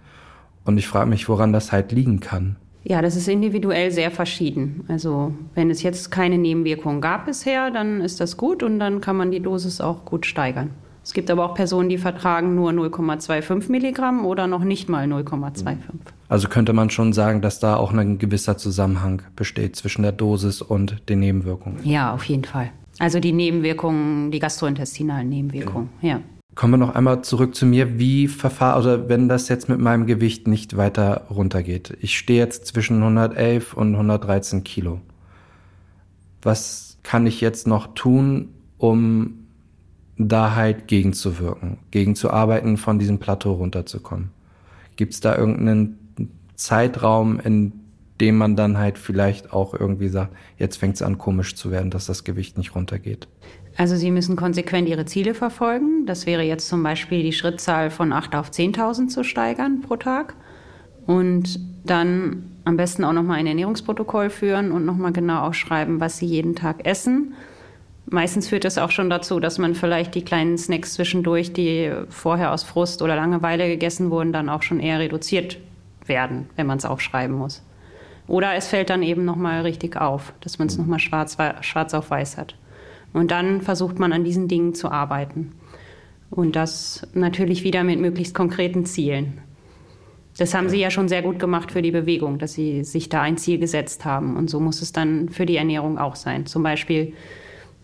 Und 0.64 0.78
ich 0.78 0.88
frage 0.88 1.08
mich, 1.08 1.28
woran 1.28 1.52
das 1.52 1.72
halt 1.72 1.92
liegen 1.92 2.20
kann. 2.20 2.56
Ja, 2.82 3.02
das 3.02 3.16
ist 3.16 3.26
individuell 3.28 3.90
sehr 3.90 4.10
verschieden. 4.10 4.84
Also 4.88 5.34
wenn 5.54 5.70
es 5.70 5.82
jetzt 5.82 6.10
keine 6.10 6.38
Nebenwirkungen 6.38 7.00
gab 7.00 7.26
bisher, 7.26 7.70
dann 7.70 8.00
ist 8.00 8.20
das 8.20 8.36
gut 8.36 8.62
und 8.62 8.78
dann 8.78 9.00
kann 9.00 9.16
man 9.16 9.30
die 9.32 9.40
Dosis 9.40 9.80
auch 9.80 10.04
gut 10.04 10.24
steigern. 10.26 10.70
Es 11.06 11.12
gibt 11.12 11.30
aber 11.30 11.44
auch 11.44 11.54
Personen, 11.54 11.88
die 11.88 11.98
vertragen 11.98 12.56
nur 12.56 12.72
0,25 12.72 13.70
Milligramm 13.70 14.26
oder 14.26 14.48
noch 14.48 14.64
nicht 14.64 14.88
mal 14.88 15.06
0,25. 15.06 15.76
Also 16.28 16.48
könnte 16.48 16.72
man 16.72 16.90
schon 16.90 17.12
sagen, 17.12 17.42
dass 17.42 17.60
da 17.60 17.76
auch 17.76 17.92
ein 17.92 18.18
gewisser 18.18 18.58
Zusammenhang 18.58 19.22
besteht 19.36 19.76
zwischen 19.76 20.02
der 20.02 20.10
Dosis 20.10 20.62
und 20.62 21.08
den 21.08 21.20
Nebenwirkungen. 21.20 21.78
Ja, 21.84 22.12
auf 22.12 22.24
jeden 22.24 22.42
Fall. 22.42 22.72
Also 22.98 23.20
die 23.20 23.30
Nebenwirkungen, 23.30 24.32
die 24.32 24.40
gastrointestinalen 24.40 25.28
Nebenwirkungen, 25.28 25.90
genau. 26.00 26.14
ja. 26.14 26.20
Kommen 26.56 26.72
wir 26.72 26.78
noch 26.78 26.96
einmal 26.96 27.22
zurück 27.22 27.54
zu 27.54 27.66
mir. 27.66 28.00
Wie 28.00 28.26
verfahre, 28.26 28.74
also 28.74 29.08
wenn 29.08 29.28
das 29.28 29.48
jetzt 29.48 29.68
mit 29.68 29.78
meinem 29.78 30.06
Gewicht 30.06 30.48
nicht 30.48 30.76
weiter 30.76 31.28
runtergeht? 31.30 31.96
Ich 32.00 32.18
stehe 32.18 32.40
jetzt 32.40 32.66
zwischen 32.66 32.96
111 32.96 33.74
und 33.74 33.92
113 33.94 34.64
Kilo. 34.64 35.00
Was 36.42 36.98
kann 37.04 37.28
ich 37.28 37.40
jetzt 37.40 37.68
noch 37.68 37.94
tun, 37.94 38.48
um 38.76 39.45
da 40.18 40.54
halt 40.54 40.88
gegenzuwirken, 40.88 41.78
gegenzuarbeiten, 41.90 42.76
von 42.76 42.98
diesem 42.98 43.18
Plateau 43.18 43.52
runterzukommen? 43.52 44.30
Gibt 44.96 45.14
es 45.14 45.20
da 45.20 45.36
irgendeinen 45.36 45.98
Zeitraum, 46.54 47.38
in 47.40 47.72
dem 48.20 48.38
man 48.38 48.56
dann 48.56 48.78
halt 48.78 48.98
vielleicht 48.98 49.52
auch 49.52 49.74
irgendwie 49.74 50.08
sagt, 50.08 50.34
jetzt 50.58 50.76
fängt 50.76 50.96
es 50.96 51.02
an 51.02 51.18
komisch 51.18 51.54
zu 51.54 51.70
werden, 51.70 51.90
dass 51.90 52.06
das 52.06 52.24
Gewicht 52.24 52.56
nicht 52.56 52.74
runtergeht? 52.74 53.28
Also 53.76 53.94
Sie 53.94 54.10
müssen 54.10 54.36
konsequent 54.36 54.88
Ihre 54.88 55.04
Ziele 55.04 55.34
verfolgen. 55.34 56.06
Das 56.06 56.24
wäre 56.24 56.42
jetzt 56.42 56.68
zum 56.68 56.82
Beispiel 56.82 57.22
die 57.22 57.34
Schrittzahl 57.34 57.90
von 57.90 58.12
8 58.12 58.34
auf 58.34 58.50
10.000 58.50 59.08
zu 59.08 59.22
steigern 59.22 59.82
pro 59.82 59.96
Tag. 59.96 60.34
Und 61.06 61.60
dann 61.84 62.50
am 62.64 62.76
besten 62.78 63.04
auch 63.04 63.12
nochmal 63.12 63.38
ein 63.38 63.46
Ernährungsprotokoll 63.46 64.30
führen 64.30 64.72
und 64.72 64.86
nochmal 64.86 65.12
genau 65.12 65.42
aufschreiben, 65.42 66.00
was 66.00 66.16
Sie 66.16 66.26
jeden 66.26 66.54
Tag 66.54 66.86
essen 66.86 67.34
Meistens 68.08 68.48
führt 68.48 68.64
es 68.64 68.78
auch 68.78 68.92
schon 68.92 69.10
dazu, 69.10 69.40
dass 69.40 69.58
man 69.58 69.74
vielleicht 69.74 70.14
die 70.14 70.24
kleinen 70.24 70.58
Snacks 70.58 70.94
zwischendurch, 70.94 71.52
die 71.52 71.90
vorher 72.08 72.52
aus 72.52 72.62
Frust 72.62 73.02
oder 73.02 73.16
Langeweile 73.16 73.66
gegessen 73.66 74.10
wurden, 74.10 74.32
dann 74.32 74.48
auch 74.48 74.62
schon 74.62 74.78
eher 74.78 75.00
reduziert 75.00 75.58
werden, 76.06 76.48
wenn 76.54 76.68
man 76.68 76.78
es 76.78 76.84
aufschreiben 76.84 77.36
muss. 77.36 77.64
Oder 78.28 78.54
es 78.54 78.68
fällt 78.68 78.90
dann 78.90 79.02
eben 79.02 79.24
nochmal 79.24 79.62
richtig 79.62 79.96
auf, 79.96 80.32
dass 80.40 80.58
man 80.58 80.68
es 80.68 80.78
nochmal 80.78 81.00
schwarz, 81.00 81.36
schwarz 81.60 81.94
auf 81.94 82.10
weiß 82.10 82.38
hat. 82.38 82.56
Und 83.12 83.30
dann 83.30 83.60
versucht 83.60 83.98
man 83.98 84.12
an 84.12 84.24
diesen 84.24 84.46
Dingen 84.46 84.74
zu 84.74 84.90
arbeiten. 84.90 85.52
Und 86.30 86.56
das 86.56 87.06
natürlich 87.14 87.64
wieder 87.64 87.82
mit 87.84 88.00
möglichst 88.00 88.34
konkreten 88.34 88.84
Zielen. 88.84 89.38
Das 90.38 90.54
haben 90.54 90.68
Sie 90.68 90.78
ja 90.78 90.90
schon 90.90 91.08
sehr 91.08 91.22
gut 91.22 91.38
gemacht 91.38 91.72
für 91.72 91.82
die 91.82 91.92
Bewegung, 91.92 92.38
dass 92.38 92.52
Sie 92.52 92.84
sich 92.84 93.08
da 93.08 93.22
ein 93.22 93.38
Ziel 93.38 93.58
gesetzt 93.58 94.04
haben. 94.04 94.36
Und 94.36 94.50
so 94.50 94.60
muss 94.60 94.82
es 94.82 94.92
dann 94.92 95.28
für 95.28 95.46
die 95.46 95.56
Ernährung 95.56 95.98
auch 95.98 96.14
sein. 96.14 96.46
Zum 96.46 96.62
Beispiel 96.62 97.14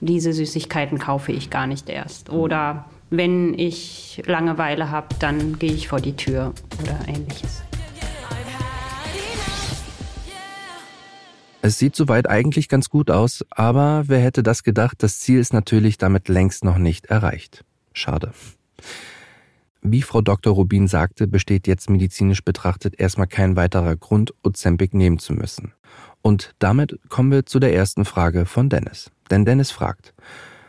diese 0.02 0.32
Süßigkeiten 0.32 0.98
kaufe 0.98 1.32
ich 1.32 1.48
gar 1.48 1.66
nicht 1.66 1.88
erst. 1.88 2.28
Oder 2.30 2.86
wenn 3.10 3.56
ich 3.58 4.20
Langeweile 4.26 4.90
habe, 4.90 5.14
dann 5.20 5.58
gehe 5.58 5.72
ich 5.72 5.88
vor 5.88 6.00
die 6.00 6.16
Tür 6.16 6.52
oder 6.82 6.98
ähnliches. 7.06 7.62
Es 11.64 11.78
sieht 11.78 11.94
soweit 11.94 12.28
eigentlich 12.28 12.68
ganz 12.68 12.88
gut 12.88 13.08
aus, 13.08 13.44
aber 13.50 14.02
wer 14.08 14.18
hätte 14.18 14.42
das 14.42 14.64
gedacht, 14.64 15.04
das 15.04 15.20
Ziel 15.20 15.38
ist 15.38 15.52
natürlich 15.52 15.96
damit 15.96 16.28
längst 16.28 16.64
noch 16.64 16.78
nicht 16.78 17.06
erreicht. 17.06 17.64
Schade. 17.92 18.32
Wie 19.80 20.02
Frau 20.02 20.20
Dr. 20.20 20.52
Rubin 20.54 20.88
sagte, 20.88 21.28
besteht 21.28 21.68
jetzt 21.68 21.88
medizinisch 21.88 22.42
betrachtet 22.42 22.98
erstmal 22.98 23.28
kein 23.28 23.54
weiterer 23.54 23.94
Grund, 23.94 24.34
Ozempic 24.42 24.96
nehmen 24.96 25.20
zu 25.20 25.34
müssen. 25.34 25.72
Und 26.22 26.54
damit 26.58 26.98
kommen 27.08 27.30
wir 27.32 27.46
zu 27.46 27.58
der 27.58 27.74
ersten 27.74 28.04
Frage 28.04 28.46
von 28.46 28.68
Dennis. 28.68 29.10
Denn 29.30 29.44
Dennis 29.44 29.70
fragt, 29.70 30.14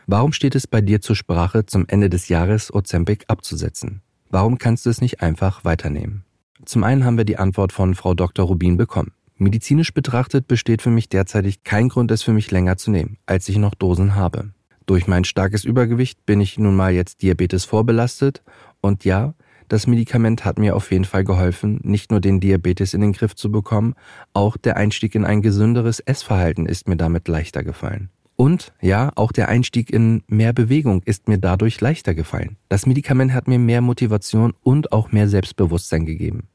warum 0.07 0.33
steht 0.33 0.55
es 0.55 0.67
bei 0.67 0.81
dir 0.81 0.99
zur 0.99 1.15
Sprache, 1.15 1.65
zum 1.65 1.85
Ende 1.87 2.09
des 2.09 2.27
Jahres 2.27 2.73
Ozempic 2.73 3.25
abzusetzen? 3.27 4.01
Warum 4.29 4.57
kannst 4.57 4.85
du 4.85 4.89
es 4.89 4.99
nicht 4.99 5.21
einfach 5.21 5.63
weiternehmen? 5.63 6.25
Zum 6.65 6.83
einen 6.83 7.05
haben 7.05 7.17
wir 7.17 7.25
die 7.25 7.37
Antwort 7.37 7.71
von 7.71 7.93
Frau 7.93 8.13
Dr. 8.13 8.45
Rubin 8.45 8.77
bekommen. 8.77 9.11
Medizinisch 9.37 9.93
betrachtet 9.93 10.47
besteht 10.47 10.81
für 10.81 10.89
mich 10.89 11.09
derzeitig 11.09 11.63
kein 11.63 11.89
Grund, 11.89 12.09
es 12.11 12.23
für 12.23 12.33
mich 12.33 12.49
länger 12.49 12.77
zu 12.77 12.91
nehmen, 12.91 13.17
als 13.25 13.49
ich 13.49 13.57
noch 13.57 13.75
Dosen 13.75 14.15
habe. 14.15 14.53
Durch 14.85 15.07
mein 15.07 15.23
starkes 15.23 15.63
Übergewicht 15.63 16.25
bin 16.25 16.41
ich 16.41 16.57
nun 16.57 16.75
mal 16.75 16.93
jetzt 16.93 17.21
Diabetes 17.21 17.65
vorbelastet 17.65 18.43
und 18.81 19.05
ja, 19.05 19.33
das 19.67 19.87
Medikament 19.87 20.45
hat 20.45 20.59
mir 20.59 20.75
auf 20.75 20.91
jeden 20.91 21.05
Fall 21.05 21.23
geholfen, 21.23 21.79
nicht 21.83 22.11
nur 22.11 22.21
den 22.21 22.39
Diabetes 22.39 22.93
in 22.93 23.01
den 23.01 23.13
Griff 23.13 23.35
zu 23.35 23.51
bekommen, 23.51 23.95
auch 24.33 24.57
der 24.57 24.77
Einstieg 24.77 25.15
in 25.15 25.25
ein 25.25 25.41
gesünderes 25.41 25.99
Essverhalten 25.99 26.65
ist 26.65 26.87
mir 26.87 26.97
damit 26.97 27.27
leichter 27.27 27.63
gefallen. 27.63 28.09
Und 28.35 28.73
ja, 28.81 29.11
auch 29.15 29.31
der 29.31 29.47
Einstieg 29.47 29.91
in 29.91 30.23
mehr 30.27 30.53
Bewegung 30.53 31.03
ist 31.03 31.27
mir 31.27 31.37
dadurch 31.37 31.79
leichter 31.81 32.15
gefallen. 32.15 32.57
Das 32.67 32.85
Medikament 32.85 33.33
hat 33.33 33.47
mir 33.47 33.59
mehr 33.59 33.81
Motivation 33.81 34.53
und 34.63 34.91
auch 34.91 35.11
mehr 35.11 35.29
Selbstbewusstsein 35.29 36.05
gegeben. 36.05 36.47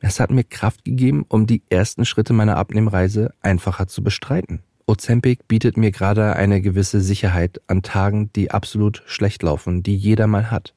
Es 0.00 0.20
hat 0.20 0.30
mir 0.30 0.44
Kraft 0.44 0.84
gegeben, 0.84 1.24
um 1.28 1.46
die 1.46 1.62
ersten 1.70 2.04
Schritte 2.04 2.34
meiner 2.34 2.58
Abnehmreise 2.58 3.32
einfacher 3.40 3.86
zu 3.86 4.02
bestreiten. 4.04 4.62
Ozempic 4.86 5.48
bietet 5.48 5.78
mir 5.78 5.90
gerade 5.92 6.36
eine 6.36 6.60
gewisse 6.60 7.00
Sicherheit 7.00 7.62
an 7.68 7.82
Tagen, 7.82 8.30
die 8.34 8.50
absolut 8.50 9.02
schlecht 9.06 9.42
laufen, 9.42 9.82
die 9.82 9.96
jeder 9.96 10.26
mal 10.26 10.50
hat. 10.50 10.74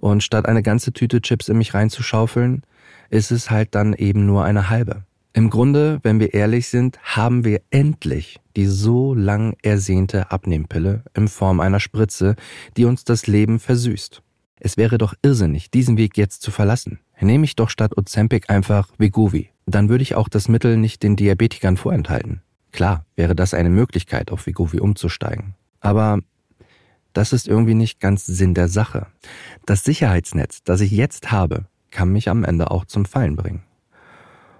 Und 0.00 0.22
statt 0.22 0.46
eine 0.46 0.62
ganze 0.62 0.92
Tüte 0.92 1.20
Chips 1.20 1.48
in 1.48 1.58
mich 1.58 1.74
reinzuschaufeln, 1.74 2.62
ist 3.10 3.30
es 3.30 3.50
halt 3.50 3.74
dann 3.74 3.92
eben 3.92 4.26
nur 4.26 4.44
eine 4.44 4.70
halbe. 4.70 5.04
Im 5.32 5.48
Grunde, 5.48 6.00
wenn 6.02 6.18
wir 6.18 6.34
ehrlich 6.34 6.68
sind, 6.68 6.98
haben 7.02 7.44
wir 7.44 7.60
endlich 7.70 8.40
die 8.56 8.66
so 8.66 9.14
lang 9.14 9.56
ersehnte 9.62 10.32
Abnehmpille 10.32 11.04
in 11.14 11.28
Form 11.28 11.60
einer 11.60 11.78
Spritze, 11.78 12.34
die 12.76 12.84
uns 12.84 13.04
das 13.04 13.28
Leben 13.28 13.60
versüßt. 13.60 14.22
Es 14.58 14.76
wäre 14.76 14.98
doch 14.98 15.14
irrsinnig, 15.22 15.70
diesen 15.70 15.96
Weg 15.96 16.16
jetzt 16.18 16.42
zu 16.42 16.50
verlassen. 16.50 16.98
Nehme 17.20 17.44
ich 17.44 17.54
doch 17.54 17.70
statt 17.70 17.96
Ozempic 17.96 18.50
einfach 18.50 18.88
Vegovi. 18.98 19.50
Dann 19.66 19.88
würde 19.88 20.02
ich 20.02 20.16
auch 20.16 20.28
das 20.28 20.48
Mittel 20.48 20.76
nicht 20.76 21.02
den 21.02 21.16
Diabetikern 21.16 21.76
vorenthalten. 21.76 22.42
Klar, 22.72 23.04
wäre 23.14 23.34
das 23.36 23.54
eine 23.54 23.70
Möglichkeit, 23.70 24.30
auf 24.30 24.46
Vegovi 24.46 24.80
umzusteigen. 24.80 25.54
Aber 25.80 26.18
das 27.12 27.32
ist 27.32 27.48
irgendwie 27.48 27.74
nicht 27.74 28.00
ganz 28.00 28.26
Sinn 28.26 28.54
der 28.54 28.68
Sache. 28.68 29.06
Das 29.66 29.84
Sicherheitsnetz, 29.84 30.62
das 30.62 30.80
ich 30.80 30.90
jetzt 30.90 31.32
habe, 31.32 31.66
kann 31.90 32.12
mich 32.12 32.28
am 32.28 32.44
Ende 32.44 32.70
auch 32.70 32.84
zum 32.84 33.04
Fallen 33.04 33.36
bringen. 33.36 33.62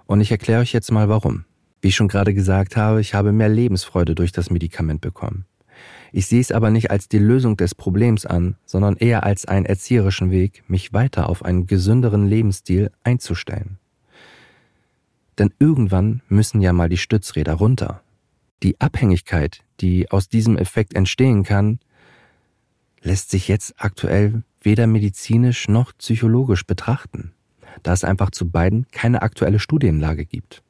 Und 0.05 0.21
ich 0.21 0.31
erkläre 0.31 0.61
euch 0.61 0.73
jetzt 0.73 0.91
mal 0.91 1.09
warum. 1.09 1.45
Wie 1.81 1.87
ich 1.87 1.95
schon 1.95 2.09
gerade 2.09 2.33
gesagt 2.33 2.75
habe, 2.75 3.01
ich 3.01 3.13
habe 3.13 3.31
mehr 3.31 3.49
Lebensfreude 3.49 4.13
durch 4.13 4.31
das 4.31 4.49
Medikament 4.49 5.01
bekommen. 5.01 5.45
Ich 6.11 6.27
sehe 6.27 6.41
es 6.41 6.51
aber 6.51 6.69
nicht 6.69 6.91
als 6.91 7.07
die 7.07 7.19
Lösung 7.19 7.55
des 7.55 7.73
Problems 7.73 8.25
an, 8.25 8.55
sondern 8.65 8.97
eher 8.97 9.23
als 9.23 9.45
einen 9.45 9.65
erzieherischen 9.65 10.29
Weg, 10.29 10.63
mich 10.67 10.91
weiter 10.93 11.29
auf 11.29 11.43
einen 11.43 11.67
gesünderen 11.67 12.27
Lebensstil 12.27 12.91
einzustellen. 13.03 13.77
Denn 15.39 15.53
irgendwann 15.57 16.21
müssen 16.27 16.61
ja 16.61 16.73
mal 16.73 16.89
die 16.89 16.97
Stützräder 16.97 17.53
runter. 17.53 18.03
Die 18.61 18.79
Abhängigkeit, 18.79 19.63
die 19.79 20.11
aus 20.11 20.27
diesem 20.27 20.57
Effekt 20.57 20.93
entstehen 20.93 21.43
kann, 21.43 21.79
lässt 23.01 23.31
sich 23.31 23.47
jetzt 23.47 23.75
aktuell 23.77 24.43
weder 24.61 24.87
medizinisch 24.87 25.67
noch 25.67 25.91
psychologisch 25.97 26.65
betrachten, 26.65 27.33
da 27.83 27.93
es 27.93 28.03
einfach 28.03 28.31
zu 28.31 28.49
beiden 28.49 28.87
keine 28.91 29.21
aktuelle 29.21 29.59
Studienlage 29.59 30.25
gibt. 30.25 30.63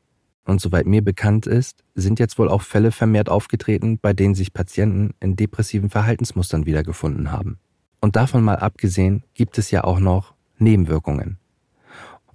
Und 0.46 0.60
soweit 0.60 0.86
mir 0.86 1.04
bekannt 1.04 1.46
ist, 1.46 1.84
sind 1.94 2.20
jetzt 2.20 2.40
wohl 2.40 2.50
auch 2.50 2.62
Fälle 2.62 2.92
vermehrt 2.92 3.30
aufgetreten, 3.30 4.00
bei 4.02 4.14
denen 4.14 4.36
sich 4.36 4.54
Patienten 4.54 5.14
in 5.20 5.36
depressiven 5.36 5.90
Verhaltensmustern 5.90 6.66
wiedergefunden 6.66 7.32
haben. 7.32 7.60
Und 8.00 8.16
davon 8.16 8.44
mal 8.44 8.56
abgesehen 8.56 9.24
gibt 9.34 9.58
es 9.58 9.70
ja 9.70 9.84
auch 9.84 10.00
noch 10.00 10.34
Nebenwirkungen. 10.58 11.38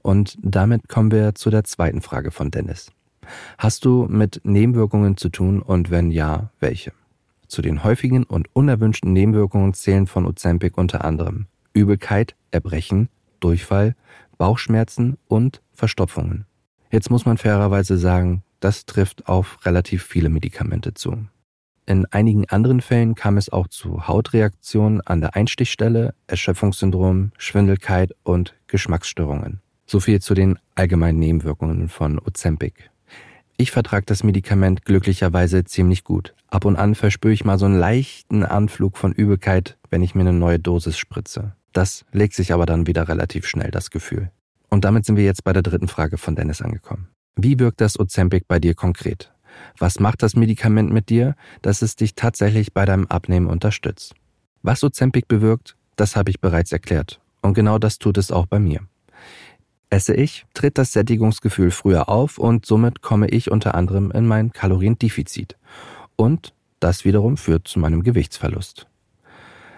Und 0.02 0.38
damit 0.40 0.88
kommen 0.88 1.10
wir 1.10 1.34
zu 1.34 1.50
der 1.50 1.64
zweiten 1.64 2.00
Frage 2.00 2.30
von 2.30 2.52
Dennis. 2.52 2.92
Hast 3.58 3.84
du 3.84 4.06
mit 4.08 4.40
Nebenwirkungen 4.44 5.16
zu 5.16 5.28
tun 5.28 5.60
und 5.60 5.90
wenn 5.90 6.12
ja, 6.12 6.50
welche? 6.60 6.92
Zu 7.48 7.62
den 7.62 7.84
häufigen 7.84 8.24
und 8.24 8.48
unerwünschten 8.54 9.12
Nebenwirkungen 9.12 9.74
zählen 9.74 10.06
von 10.06 10.26
Ozempic 10.26 10.76
unter 10.76 11.04
anderem 11.04 11.46
Übelkeit, 11.72 12.34
Erbrechen, 12.50 13.08
Durchfall, 13.40 13.94
Bauchschmerzen 14.38 15.18
und 15.28 15.62
Verstopfungen. 15.72 16.46
Jetzt 16.90 17.10
muss 17.10 17.26
man 17.26 17.38
fairerweise 17.38 17.98
sagen, 17.98 18.42
das 18.60 18.86
trifft 18.86 19.28
auf 19.28 19.58
relativ 19.64 20.02
viele 20.02 20.28
Medikamente 20.28 20.94
zu. 20.94 21.26
In 21.84 22.04
einigen 22.06 22.48
anderen 22.48 22.80
Fällen 22.80 23.14
kam 23.14 23.36
es 23.36 23.48
auch 23.48 23.68
zu 23.68 24.08
Hautreaktionen 24.08 25.00
an 25.02 25.20
der 25.20 25.36
Einstichstelle, 25.36 26.14
Erschöpfungssyndrom, 26.26 27.30
Schwindelkeit 27.38 28.12
und 28.24 28.54
Geschmacksstörungen. 28.66 29.60
So 29.86 30.00
viel 30.00 30.20
zu 30.20 30.34
den 30.34 30.58
allgemeinen 30.74 31.20
Nebenwirkungen 31.20 31.88
von 31.88 32.18
Ozempic. 32.18 32.90
Ich 33.58 33.70
vertrage 33.70 34.04
das 34.04 34.22
Medikament 34.22 34.84
glücklicherweise 34.84 35.64
ziemlich 35.64 36.04
gut. 36.04 36.34
Ab 36.48 36.66
und 36.66 36.76
an 36.76 36.94
verspüre 36.94 37.32
ich 37.32 37.46
mal 37.46 37.58
so 37.58 37.64
einen 37.64 37.78
leichten 37.78 38.44
Anflug 38.44 38.98
von 38.98 39.12
Übelkeit, 39.12 39.78
wenn 39.88 40.02
ich 40.02 40.14
mir 40.14 40.22
eine 40.22 40.34
neue 40.34 40.58
Dosis 40.58 40.98
spritze. 40.98 41.52
Das 41.72 42.04
legt 42.12 42.34
sich 42.34 42.52
aber 42.52 42.66
dann 42.66 42.86
wieder 42.86 43.08
relativ 43.08 43.46
schnell, 43.46 43.70
das 43.70 43.90
Gefühl. 43.90 44.30
Und 44.68 44.84
damit 44.84 45.06
sind 45.06 45.16
wir 45.16 45.24
jetzt 45.24 45.42
bei 45.42 45.54
der 45.54 45.62
dritten 45.62 45.88
Frage 45.88 46.18
von 46.18 46.36
Dennis 46.36 46.60
angekommen. 46.60 47.08
Wie 47.34 47.58
wirkt 47.58 47.80
das 47.80 47.98
Ozempic 47.98 48.44
bei 48.46 48.58
dir 48.58 48.74
konkret? 48.74 49.32
Was 49.78 50.00
macht 50.00 50.22
das 50.22 50.36
Medikament 50.36 50.92
mit 50.92 51.08
dir, 51.08 51.34
dass 51.62 51.80
es 51.80 51.96
dich 51.96 52.14
tatsächlich 52.14 52.74
bei 52.74 52.84
deinem 52.84 53.06
Abnehmen 53.06 53.46
unterstützt? 53.46 54.14
Was 54.62 54.84
Ozempic 54.84 55.28
bewirkt, 55.28 55.76
das 55.96 56.14
habe 56.14 56.28
ich 56.28 56.40
bereits 56.40 56.72
erklärt. 56.72 57.20
Und 57.40 57.54
genau 57.54 57.78
das 57.78 57.98
tut 57.98 58.18
es 58.18 58.30
auch 58.30 58.46
bei 58.46 58.58
mir. 58.58 58.80
Esse 59.88 60.14
ich, 60.14 60.46
tritt 60.52 60.78
das 60.78 60.92
Sättigungsgefühl 60.92 61.70
früher 61.70 62.08
auf 62.08 62.38
und 62.38 62.66
somit 62.66 63.02
komme 63.02 63.28
ich 63.28 63.50
unter 63.50 63.74
anderem 63.74 64.10
in 64.10 64.26
mein 64.26 64.52
Kaloriendefizit. 64.52 65.56
Und 66.16 66.54
das 66.80 67.04
wiederum 67.04 67.36
führt 67.36 67.68
zu 67.68 67.78
meinem 67.78 68.02
Gewichtsverlust. 68.02 68.86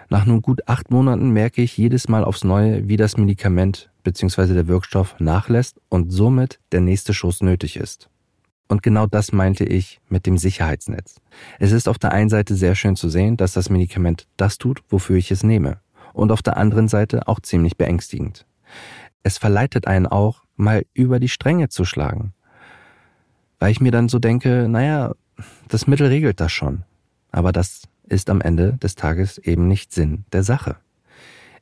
Nach 0.09 0.25
nun 0.25 0.41
gut 0.41 0.67
acht 0.67 0.89
Monaten 0.89 1.29
merke 1.29 1.61
ich 1.61 1.77
jedes 1.77 2.07
Mal 2.07 2.23
aufs 2.23 2.43
Neue, 2.43 2.87
wie 2.87 2.97
das 2.97 3.17
Medikament 3.17 3.91
bzw. 4.03 4.55
der 4.55 4.67
Wirkstoff 4.67 5.15
nachlässt 5.19 5.79
und 5.89 6.09
somit 6.11 6.59
der 6.71 6.81
nächste 6.81 7.13
Schuss 7.13 7.41
nötig 7.41 7.77
ist. 7.77 8.09
Und 8.67 8.81
genau 8.81 9.05
das 9.05 9.31
meinte 9.31 9.65
ich 9.65 9.99
mit 10.09 10.25
dem 10.25 10.37
Sicherheitsnetz. 10.37 11.21
Es 11.59 11.71
ist 11.71 11.87
auf 11.87 11.99
der 11.99 12.11
einen 12.11 12.29
Seite 12.29 12.55
sehr 12.55 12.73
schön 12.73 12.95
zu 12.95 13.09
sehen, 13.09 13.37
dass 13.37 13.53
das 13.53 13.69
Medikament 13.69 14.27
das 14.37 14.57
tut, 14.57 14.81
wofür 14.89 15.17
ich 15.17 15.29
es 15.31 15.43
nehme. 15.43 15.79
Und 16.13 16.31
auf 16.31 16.41
der 16.41 16.57
anderen 16.57 16.87
Seite 16.87 17.27
auch 17.27 17.39
ziemlich 17.39 17.77
beängstigend. 17.77 18.45
Es 19.23 19.37
verleitet 19.37 19.87
einen 19.87 20.07
auch, 20.07 20.43
mal 20.55 20.85
über 20.93 21.19
die 21.19 21.29
Stränge 21.29 21.69
zu 21.69 21.85
schlagen. 21.85 22.33
Weil 23.59 23.71
ich 23.71 23.81
mir 23.81 23.91
dann 23.91 24.09
so 24.09 24.19
denke, 24.19 24.67
naja, 24.69 25.13
das 25.67 25.87
Mittel 25.87 26.07
regelt 26.07 26.39
das 26.39 26.51
schon. 26.51 26.83
Aber 27.31 27.51
das 27.51 27.83
ist 28.07 28.29
am 28.29 28.41
Ende 28.41 28.77
des 28.77 28.95
Tages 28.95 29.37
eben 29.37 29.67
nicht 29.67 29.93
Sinn 29.93 30.25
der 30.31 30.43
Sache. 30.43 30.77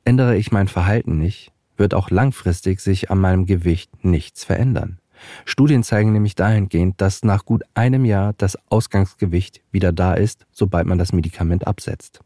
Ändere 0.04 0.36
ich 0.36 0.52
mein 0.52 0.68
Verhalten 0.68 1.18
nicht, 1.18 1.52
wird 1.76 1.94
auch 1.94 2.10
langfristig 2.10 2.80
sich 2.80 3.10
an 3.10 3.18
meinem 3.18 3.46
Gewicht 3.46 4.04
nichts 4.04 4.44
verändern. 4.44 4.98
Studien 5.44 5.82
zeigen 5.82 6.12
nämlich 6.12 6.36
dahingehend, 6.36 7.00
dass 7.00 7.24
nach 7.24 7.44
gut 7.44 7.62
einem 7.74 8.04
Jahr 8.04 8.34
das 8.34 8.56
Ausgangsgewicht 8.70 9.62
wieder 9.72 9.92
da 9.92 10.14
ist, 10.14 10.46
sobald 10.52 10.86
man 10.86 10.98
das 10.98 11.12
Medikament 11.12 11.66
absetzt. 11.66 12.20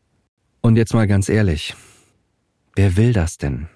Und 0.61 0.77
jetzt 0.77 0.95
mal 0.95 1.07
ganz 1.07 1.29
ehrlich, 1.29 1.75
wer 2.77 2.97
will 2.97 3.13
das 3.13 3.39
denn? 3.39 3.69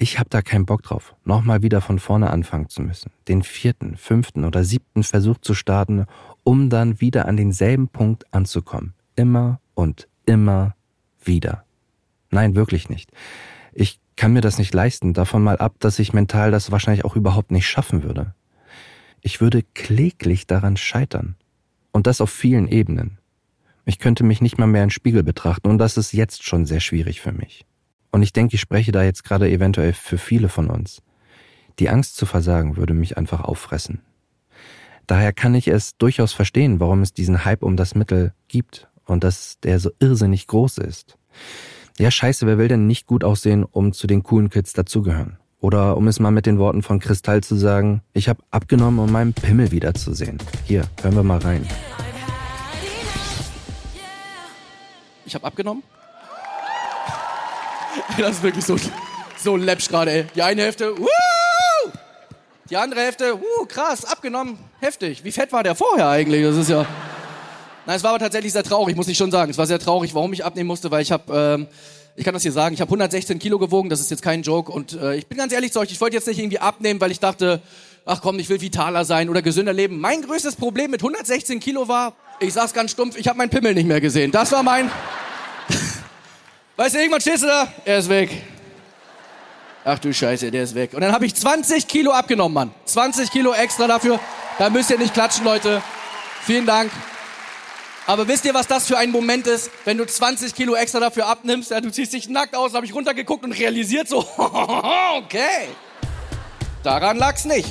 Ich 0.00 0.20
habe 0.20 0.30
da 0.30 0.42
keinen 0.42 0.64
Bock 0.64 0.84
drauf, 0.84 1.16
nochmal 1.24 1.62
wieder 1.62 1.80
von 1.80 1.98
vorne 1.98 2.30
anfangen 2.30 2.68
zu 2.68 2.82
müssen, 2.82 3.10
den 3.26 3.42
vierten, 3.42 3.96
fünften 3.96 4.44
oder 4.44 4.62
siebten 4.62 5.02
Versuch 5.02 5.38
zu 5.38 5.54
starten, 5.54 6.06
um 6.44 6.70
dann 6.70 7.00
wieder 7.00 7.26
an 7.26 7.36
denselben 7.36 7.88
Punkt 7.88 8.32
anzukommen. 8.32 8.94
Immer 9.16 9.60
und 9.74 10.06
immer 10.24 10.76
wieder. 11.24 11.64
Nein, 12.30 12.54
wirklich 12.54 12.88
nicht. 12.88 13.10
Ich 13.72 13.98
kann 14.14 14.32
mir 14.32 14.40
das 14.40 14.56
nicht 14.56 14.72
leisten, 14.72 15.14
davon 15.14 15.42
mal 15.42 15.56
ab, 15.56 15.74
dass 15.80 15.98
ich 15.98 16.12
mental 16.12 16.52
das 16.52 16.70
wahrscheinlich 16.70 17.04
auch 17.04 17.16
überhaupt 17.16 17.50
nicht 17.50 17.66
schaffen 17.66 18.04
würde. 18.04 18.34
Ich 19.20 19.40
würde 19.40 19.64
kläglich 19.74 20.46
daran 20.46 20.76
scheitern. 20.76 21.34
Und 21.90 22.06
das 22.06 22.20
auf 22.20 22.30
vielen 22.30 22.68
Ebenen. 22.68 23.18
Ich 23.84 23.98
könnte 23.98 24.22
mich 24.22 24.40
nicht 24.40 24.58
mal 24.58 24.66
mehr 24.66 24.84
in 24.84 24.90
Spiegel 24.90 25.24
betrachten 25.24 25.68
und 25.68 25.78
das 25.78 25.96
ist 25.96 26.12
jetzt 26.12 26.44
schon 26.44 26.66
sehr 26.66 26.78
schwierig 26.78 27.20
für 27.20 27.32
mich. 27.32 27.66
Und 28.18 28.24
ich 28.24 28.32
denke, 28.32 28.56
ich 28.56 28.60
spreche 28.60 28.90
da 28.90 29.04
jetzt 29.04 29.22
gerade 29.22 29.48
eventuell 29.48 29.92
für 29.92 30.18
viele 30.18 30.48
von 30.48 30.70
uns. 30.70 31.02
Die 31.78 31.88
Angst 31.88 32.16
zu 32.16 32.26
versagen 32.26 32.76
würde 32.76 32.92
mich 32.92 33.16
einfach 33.16 33.42
auffressen. 33.42 34.00
Daher 35.06 35.32
kann 35.32 35.54
ich 35.54 35.68
es 35.68 35.96
durchaus 35.98 36.32
verstehen, 36.32 36.80
warum 36.80 37.02
es 37.02 37.12
diesen 37.12 37.44
Hype 37.44 37.62
um 37.62 37.76
das 37.76 37.94
Mittel 37.94 38.34
gibt 38.48 38.88
und 39.04 39.22
dass 39.22 39.60
der 39.60 39.78
so 39.78 39.92
irrsinnig 40.00 40.48
groß 40.48 40.78
ist. 40.78 41.16
Ja, 41.96 42.10
scheiße, 42.10 42.44
wer 42.44 42.58
will 42.58 42.66
denn 42.66 42.88
nicht 42.88 43.06
gut 43.06 43.22
aussehen, 43.22 43.62
um 43.62 43.92
zu 43.92 44.08
den 44.08 44.24
coolen 44.24 44.50
Kids 44.50 44.72
dazugehören? 44.72 45.38
Oder 45.60 45.96
um 45.96 46.08
es 46.08 46.18
mal 46.18 46.32
mit 46.32 46.46
den 46.46 46.58
Worten 46.58 46.82
von 46.82 46.98
Kristall 46.98 47.44
zu 47.44 47.54
sagen, 47.54 48.02
ich 48.14 48.28
habe 48.28 48.42
abgenommen, 48.50 48.98
um 48.98 49.12
meinen 49.12 49.32
Pimmel 49.32 49.70
wiederzusehen. 49.70 50.38
Hier, 50.64 50.88
hören 51.02 51.14
wir 51.14 51.22
mal 51.22 51.38
rein. 51.38 51.64
Ich 55.24 55.36
habe 55.36 55.46
abgenommen? 55.46 55.84
Das 58.18 58.36
ist 58.36 58.42
wirklich 58.42 58.64
so, 58.64 58.76
so 59.36 59.56
läppsch 59.56 59.88
gerade, 59.88 60.10
ey. 60.10 60.26
Die 60.34 60.42
eine 60.42 60.62
Hälfte, 60.62 60.96
wuh! 60.98 61.06
Die 62.70 62.76
andere 62.76 63.00
Hälfte, 63.00 63.34
wuh, 63.34 63.64
krass, 63.66 64.04
abgenommen, 64.04 64.58
heftig. 64.80 65.24
Wie 65.24 65.32
fett 65.32 65.52
war 65.52 65.62
der 65.62 65.74
vorher 65.74 66.08
eigentlich? 66.08 66.42
Das 66.42 66.56
ist 66.56 66.68
ja... 66.68 66.84
Nein, 67.86 67.96
es 67.96 68.02
war 68.02 68.10
aber 68.10 68.18
tatsächlich 68.18 68.52
sehr 68.52 68.62
traurig, 68.62 68.96
muss 68.96 69.08
ich 69.08 69.16
schon 69.16 69.30
sagen. 69.30 69.50
Es 69.50 69.56
war 69.56 69.66
sehr 69.66 69.78
traurig, 69.78 70.14
warum 70.14 70.34
ich 70.34 70.44
abnehmen 70.44 70.66
musste, 70.66 70.90
weil 70.90 71.00
ich 71.00 71.10
habe, 71.10 71.56
ähm, 71.58 71.66
ich 72.16 72.24
kann 72.24 72.34
das 72.34 72.42
hier 72.42 72.52
sagen, 72.52 72.74
ich 72.74 72.82
habe 72.82 72.90
116 72.90 73.38
Kilo 73.38 73.58
gewogen, 73.58 73.88
das 73.88 74.00
ist 74.00 74.10
jetzt 74.10 74.22
kein 74.22 74.42
Joke. 74.42 74.70
Und 74.70 74.92
äh, 74.92 75.16
ich 75.16 75.26
bin 75.26 75.38
ganz 75.38 75.54
ehrlich 75.54 75.72
zu 75.72 75.80
euch, 75.80 75.90
ich 75.90 75.98
wollte 75.98 76.14
jetzt 76.14 76.28
nicht 76.28 76.38
irgendwie 76.38 76.58
abnehmen, 76.58 77.00
weil 77.00 77.10
ich 77.10 77.20
dachte, 77.20 77.62
ach 78.04 78.20
komm, 78.20 78.38
ich 78.38 78.50
will 78.50 78.60
vitaler 78.60 79.06
sein 79.06 79.30
oder 79.30 79.40
gesünder 79.40 79.72
leben. 79.72 80.00
Mein 80.00 80.20
größtes 80.20 80.56
Problem 80.56 80.90
mit 80.90 81.00
116 81.00 81.60
Kilo 81.60 81.88
war, 81.88 82.12
ich 82.40 82.52
sag's 82.52 82.74
ganz 82.74 82.90
stumpf, 82.90 83.16
ich 83.16 83.26
habe 83.26 83.38
meinen 83.38 83.48
Pimmel 83.48 83.72
nicht 83.72 83.86
mehr 83.86 84.02
gesehen. 84.02 84.32
Das 84.32 84.52
war 84.52 84.62
mein... 84.62 84.90
weißt 86.78 86.94
du, 86.94 86.98
irgendwann 87.00 87.20
stehst 87.20 87.42
du 87.42 87.48
da, 87.48 87.68
er 87.84 87.98
ist 87.98 88.08
weg. 88.08 88.30
Ach 89.84 89.98
du 89.98 90.12
Scheiße, 90.12 90.50
der 90.50 90.62
ist 90.62 90.74
weg. 90.74 90.94
Und 90.94 91.00
dann 91.00 91.12
habe 91.12 91.26
ich 91.26 91.34
20 91.34 91.86
Kilo 91.88 92.12
abgenommen, 92.12 92.54
Mann. 92.54 92.70
20 92.84 93.30
Kilo 93.30 93.52
extra 93.52 93.86
dafür. 93.86 94.20
Da 94.58 94.70
müsst 94.70 94.90
ihr 94.90 94.98
nicht 94.98 95.12
klatschen, 95.12 95.44
Leute. 95.44 95.82
Vielen 96.42 96.66
Dank. 96.66 96.90
Aber 98.06 98.26
wisst 98.28 98.44
ihr, 98.44 98.54
was 98.54 98.66
das 98.66 98.86
für 98.86 98.96
ein 98.96 99.10
Moment 99.10 99.46
ist, 99.46 99.70
wenn 99.84 99.98
du 99.98 100.06
20 100.06 100.54
Kilo 100.54 100.74
extra 100.74 101.00
dafür 101.00 101.26
abnimmst? 101.26 101.70
Ja, 101.70 101.80
du 101.80 101.90
ziehst 101.90 102.12
dich 102.12 102.28
nackt 102.28 102.54
aus, 102.54 102.74
habe 102.74 102.86
ich 102.86 102.94
runtergeguckt 102.94 103.44
und 103.44 103.52
realisiert 103.52 104.08
so, 104.08 104.18
okay, 105.18 105.68
daran 106.82 107.18
lag's 107.18 107.44
nicht. 107.44 107.70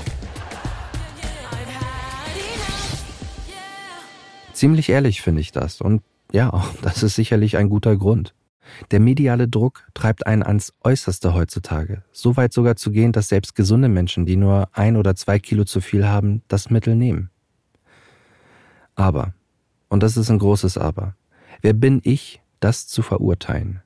Ziemlich 4.53 4.89
ehrlich 4.89 5.21
finde 5.21 5.41
ich 5.41 5.51
das. 5.51 5.81
Und 5.81 6.03
ja, 6.31 6.63
das 6.81 7.03
ist 7.03 7.15
sicherlich 7.15 7.57
ein 7.57 7.69
guter 7.69 7.95
Grund. 7.95 8.33
Der 8.91 8.99
mediale 8.99 9.47
Druck 9.47 9.87
treibt 9.93 10.27
einen 10.27 10.43
ans 10.43 10.73
Äußerste 10.83 11.33
heutzutage. 11.33 12.03
So 12.11 12.37
weit 12.37 12.53
sogar 12.53 12.75
zu 12.75 12.91
gehen, 12.91 13.11
dass 13.11 13.29
selbst 13.29 13.55
gesunde 13.55 13.89
Menschen, 13.89 14.25
die 14.25 14.35
nur 14.35 14.69
ein 14.73 14.97
oder 14.97 15.15
zwei 15.15 15.39
Kilo 15.39 15.63
zu 15.65 15.81
viel 15.81 16.07
haben, 16.07 16.41
das 16.47 16.69
Mittel 16.69 16.95
nehmen. 16.95 17.29
Aber 18.95 19.33
und 19.89 20.03
das 20.03 20.17
ist 20.17 20.29
ein 20.29 20.39
großes 20.39 20.77
Aber. 20.77 21.15
Wer 21.61 21.73
bin 21.73 22.01
ich, 22.03 22.41
das 22.59 22.87
zu 22.87 23.01
verurteilen? 23.01 23.81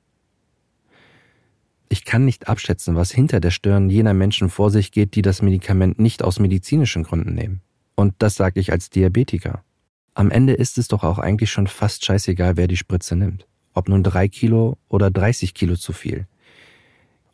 Ich 1.88 2.04
kann 2.04 2.24
nicht 2.24 2.48
abschätzen, 2.48 2.96
was 2.96 3.10
hinter 3.10 3.40
der 3.40 3.50
Stirn 3.50 3.90
jener 3.90 4.14
Menschen 4.14 4.48
vor 4.48 4.70
sich 4.70 4.92
geht, 4.92 5.14
die 5.14 5.22
das 5.22 5.42
Medikament 5.42 5.98
nicht 5.98 6.22
aus 6.22 6.40
medizinischen 6.40 7.02
Gründen 7.02 7.34
nehmen. 7.34 7.60
Und 7.94 8.14
das 8.18 8.36
sage 8.36 8.60
ich 8.60 8.72
als 8.72 8.88
Diabetiker. 8.88 9.62
Am 10.14 10.30
Ende 10.30 10.54
ist 10.54 10.78
es 10.78 10.88
doch 10.88 11.04
auch 11.04 11.18
eigentlich 11.18 11.50
schon 11.50 11.66
fast 11.66 12.04
scheißegal, 12.04 12.56
wer 12.56 12.66
die 12.66 12.76
Spritze 12.76 13.14
nimmt. 13.14 13.46
Ob 13.74 13.88
nun 13.88 14.02
drei 14.02 14.28
Kilo 14.28 14.76
oder 14.88 15.10
30 15.10 15.54
Kilo 15.54 15.76
zu 15.76 15.92
viel. 15.92 16.26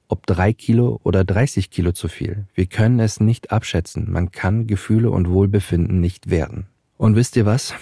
Ob 0.08 0.26
drei 0.26 0.52
Kilo 0.52 1.00
oder 1.02 1.24
30 1.24 1.70
Kilo 1.70 1.92
zu 1.92 2.08
viel. 2.08 2.46
Wir 2.54 2.66
können 2.66 3.00
es 3.00 3.20
nicht 3.20 3.50
abschätzen. 3.50 4.10
Man 4.10 4.30
kann 4.30 4.66
Gefühle 4.66 5.10
und 5.10 5.28
Wohlbefinden 5.28 6.00
nicht 6.00 6.30
werden. 6.30 6.66
Und 6.96 7.16
wisst 7.16 7.36
ihr 7.36 7.46
was? 7.46 7.74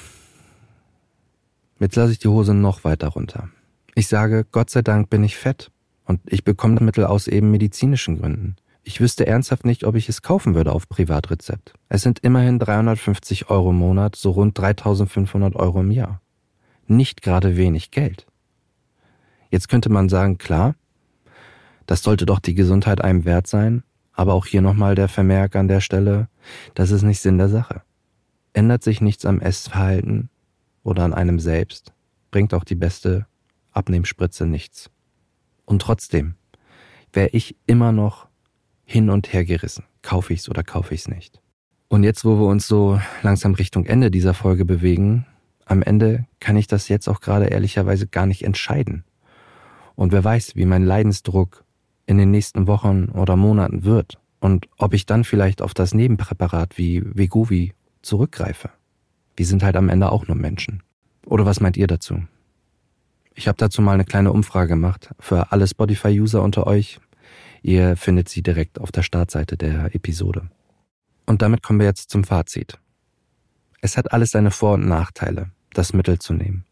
Jetzt 1.79 1.97
lasse 1.97 2.13
ich 2.13 2.19
die 2.19 2.29
Hose 2.29 2.55
noch 2.55 2.85
weiter 2.85 3.09
runter. 3.09 3.51
Ich 3.95 4.09
sage, 4.09 4.47
Gott 4.51 4.71
sei 4.71 4.83
Dank 4.83 5.11
bin 5.11 5.23
ich 5.25 5.37
fett. 5.37 5.71
Und 6.05 6.21
ich 6.27 6.45
bekomme 6.45 6.75
das 6.75 6.85
Mittel 6.85 7.05
aus 7.05 7.27
eben 7.27 7.51
medizinischen 7.51 8.21
Gründen. 8.21 8.57
Ich 8.85 9.01
wüsste 9.01 9.27
ernsthaft 9.27 9.65
nicht, 9.65 9.83
ob 9.83 9.97
ich 9.97 10.09
es 10.09 10.23
kaufen 10.23 10.55
würde 10.55 10.73
auf 10.73 10.89
Privatrezept. 10.89 11.75
Es 11.89 12.03
sind 12.03 12.21
immerhin 12.21 12.61
350 12.61 13.51
Euro 13.51 13.71
im 13.71 13.77
Monat, 13.77 14.15
so 14.15 14.31
rund 14.31 14.57
3500 14.57 15.57
Euro 15.57 15.81
im 15.81 15.91
Jahr. 15.91 16.21
Nicht 16.87 17.21
gerade 17.21 17.57
wenig 17.57 17.91
Geld. 17.91 18.27
Jetzt 19.51 19.69
könnte 19.69 19.89
man 19.89 20.09
sagen, 20.09 20.39
klar, 20.39 20.75
das 21.87 22.03
sollte 22.03 22.27
doch 22.27 22.41
die 22.41 22.55
Gesundheit 22.55 23.01
einem 23.01 23.25
wert 23.25 23.47
sein, 23.47 23.83
aber 24.13 24.35
auch 24.35 24.47
hier 24.47 24.63
nochmal 24.63 24.95
der 24.95 25.09
Vermerk 25.09 25.57
an 25.57 25.69
der 25.69 25.81
Stelle, 25.81 26.29
das 26.75 26.91
ist 26.91 27.03
nicht 27.03 27.21
Sinn 27.21 27.39
der 27.39 27.49
Sache. 27.49 27.83
Ändert 28.53 28.83
sich 28.83 29.01
nichts 29.01 29.27
am 29.27 29.41
Essverhalten, 29.41 30.31
oder 30.87 31.03
an 31.03 31.13
einem 31.13 31.41
selbst, 31.41 31.93
bringt 32.31 32.55
auch 32.55 32.63
die 32.63 32.77
beste 32.77 33.27
Abnehmspritze 33.73 34.47
nichts. 34.47 34.89
Und 35.65 35.83
trotzdem 35.83 36.37
wäre 37.13 37.29
ich 37.33 37.57
immer 37.67 37.91
noch 37.91 38.29
hin 38.85 39.11
und 39.11 39.33
her 39.33 39.45
gerissen. 39.45 39.85
Kaufe 40.03 40.33
ich's 40.33 40.49
oder 40.49 40.63
kaufe 40.63 40.95
ich's 40.95 41.09
nicht? 41.09 41.43
Und 41.89 42.05
jetzt, 42.05 42.25
wo 42.25 42.39
wir 42.39 42.47
uns 42.47 42.69
so 42.69 43.01
langsam 43.23 43.55
Richtung 43.55 43.85
Ende 43.85 44.13
dieser 44.13 44.33
Folge 44.33 44.65
bewegen, 44.65 45.27
am 45.65 45.83
Ende 45.83 46.27
kann 46.39 46.57
ich 46.57 46.69
das 46.69 46.87
jetzt 46.89 47.09
auch 47.09 47.21
gerade 47.21 47.47
ehrlicherweise 47.47 48.07
gar 48.07 48.27
nicht 48.27 48.45
entscheiden. 48.45 49.05
Und 49.97 50.13
wer 50.13 50.23
weiß, 50.23 50.55
wie 50.55 50.67
mein 50.67 50.85
Leidensdruck 50.85 51.65
in 52.07 52.19
den 52.19 52.31
nächsten 52.31 52.67
Wochen 52.67 53.07
oder 53.07 53.37
Monaten 53.37 53.85
wird 53.85 54.19
und 54.39 54.69
ob 54.79 54.95
ich 54.95 55.07
dann 55.07 55.25
vielleicht 55.25 55.61
auf 55.61 55.75
das 55.75 55.95
Nebenpräparat 55.95 56.79
wie 56.79 57.03
Vegovi 57.05 57.75
zurückgreife. 58.03 58.71
Wir 59.37 59.47
sind 59.47 59.63
halt 59.63 59.77
am 59.77 59.89
Ende 59.89 60.13
auch 60.13 60.29
nur 60.29 60.37
Menschen. 60.37 60.83
Oder 61.27 61.45
was 61.45 61.61
meint 61.61 61.77
ihr 61.77 61.87
dazu? 61.87 62.23
Ich 63.35 63.49
habe 63.49 63.59
dazu 63.59 63.83
mal 63.83 63.93
eine 63.93 64.05
kleine 64.05 64.33
Umfrage 64.33 64.69
gemacht 64.69 65.11
für 65.19 65.53
alle 65.53 65.67
Spotify-User 65.67 66.43
unter 66.43 66.67
euch. 66.67 67.01
Ihr 67.63 67.97
findet 67.97 68.29
sie 68.29 68.43
direkt 68.43 68.81
auf 68.81 68.93
der 68.93 69.03
Startseite 69.03 69.57
der 69.57 69.95
Episode. 69.95 70.49
Und 71.27 71.43
damit 71.43 71.63
kommen 71.63 71.81
wir 71.81 71.87
jetzt 71.87 72.11
zum 72.11 72.25
Fazit. 72.25 72.79
Es 73.81 73.97
hat 73.97 74.13
alles 74.13 74.31
seine 74.31 74.51
Vor- 74.51 74.75
und 74.75 74.87
Nachteile, 74.87 75.51
das 75.73 75.93
Mittel 75.93 76.19
zu 76.19 76.33
nehmen. 76.33 76.65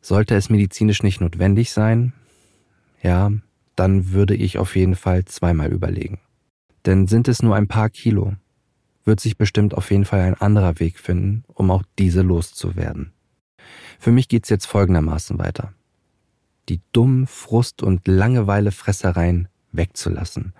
Sollte 0.00 0.34
es 0.34 0.50
medizinisch 0.50 1.02
nicht 1.02 1.20
notwendig 1.20 1.70
sein? 1.70 2.14
Ja, 3.02 3.30
dann 3.76 4.12
würde 4.12 4.34
ich 4.34 4.58
auf 4.58 4.74
jeden 4.74 4.96
Fall 4.96 5.24
zweimal 5.26 5.72
überlegen. 5.72 6.18
Denn 6.86 7.06
sind 7.06 7.28
es 7.28 7.42
nur 7.42 7.54
ein 7.54 7.68
paar 7.68 7.90
Kilo, 7.90 8.34
wird 9.04 9.20
sich 9.20 9.36
bestimmt 9.36 9.74
auf 9.74 9.90
jeden 9.90 10.04
Fall 10.04 10.20
ein 10.20 10.34
anderer 10.34 10.80
Weg 10.80 10.98
finden, 10.98 11.44
um 11.48 11.70
auch 11.70 11.82
diese 11.98 12.22
loszuwerden. 12.22 13.12
Für 13.98 14.12
mich 14.12 14.28
geht's 14.28 14.48
jetzt 14.48 14.66
folgendermaßen 14.66 15.38
weiter. 15.38 15.72
Die 16.68 16.80
dummen 16.92 17.26
Frust- 17.26 17.82
und 17.82 18.08
Langeweile-Fressereien 18.08 19.48
wegzulassen 19.72 20.52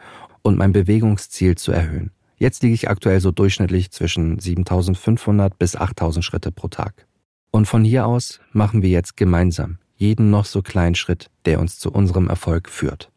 und 0.42 0.58
mein 0.58 0.72
Bewegungsziel 0.72 1.56
zu 1.56 1.72
erhöhen. 1.72 2.12
Jetzt 2.38 2.62
liege 2.62 2.74
ich 2.74 2.88
aktuell 2.88 3.20
so 3.20 3.32
durchschnittlich 3.32 3.90
zwischen 3.90 4.38
7500 4.38 5.58
bis 5.58 5.74
8000 5.74 6.24
Schritte 6.24 6.52
pro 6.52 6.68
Tag. 6.68 7.06
Und 7.50 7.66
von 7.66 7.82
hier 7.82 8.06
aus 8.06 8.40
machen 8.52 8.82
wir 8.82 8.90
jetzt 8.90 9.16
gemeinsam 9.16 9.78
jeden 9.96 10.30
noch 10.30 10.44
so 10.44 10.62
kleinen 10.62 10.94
Schritt, 10.94 11.30
der 11.44 11.60
uns 11.60 11.78
zu 11.78 11.90
unserem 11.90 12.28
Erfolg 12.28 12.68
führt. 12.68 13.10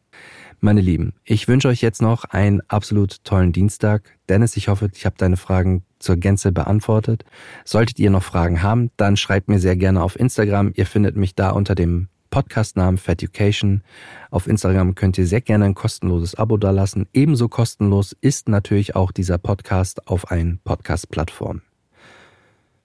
Meine 0.62 0.82
Lieben, 0.82 1.14
ich 1.24 1.48
wünsche 1.48 1.68
euch 1.68 1.80
jetzt 1.80 2.02
noch 2.02 2.24
einen 2.24 2.60
absolut 2.68 3.24
tollen 3.24 3.52
Dienstag. 3.52 4.18
Dennis, 4.28 4.58
ich 4.58 4.68
hoffe, 4.68 4.90
ich 4.94 5.06
habe 5.06 5.16
deine 5.16 5.38
Fragen 5.38 5.84
zur 5.98 6.16
Gänze 6.16 6.52
beantwortet. 6.52 7.24
Solltet 7.64 7.98
ihr 7.98 8.10
noch 8.10 8.22
Fragen 8.22 8.62
haben, 8.62 8.90
dann 8.98 9.16
schreibt 9.16 9.48
mir 9.48 9.58
sehr 9.58 9.76
gerne 9.76 10.02
auf 10.02 10.20
Instagram. 10.20 10.72
Ihr 10.74 10.84
findet 10.84 11.16
mich 11.16 11.34
da 11.34 11.50
unter 11.50 11.74
dem 11.74 12.08
Podcastnamen 12.28 12.98
Feducation. 12.98 13.82
Auf 14.30 14.46
Instagram 14.46 14.94
könnt 14.94 15.16
ihr 15.16 15.26
sehr 15.26 15.40
gerne 15.40 15.64
ein 15.64 15.74
kostenloses 15.74 16.34
Abo 16.34 16.58
dalassen. 16.58 17.08
Ebenso 17.12 17.48
kostenlos 17.48 18.14
ist 18.20 18.48
natürlich 18.48 18.94
auch 18.94 19.12
dieser 19.12 19.38
Podcast 19.38 20.06
auf 20.08 20.30
allen 20.30 20.60
Podcast-Plattformen. 20.64 21.62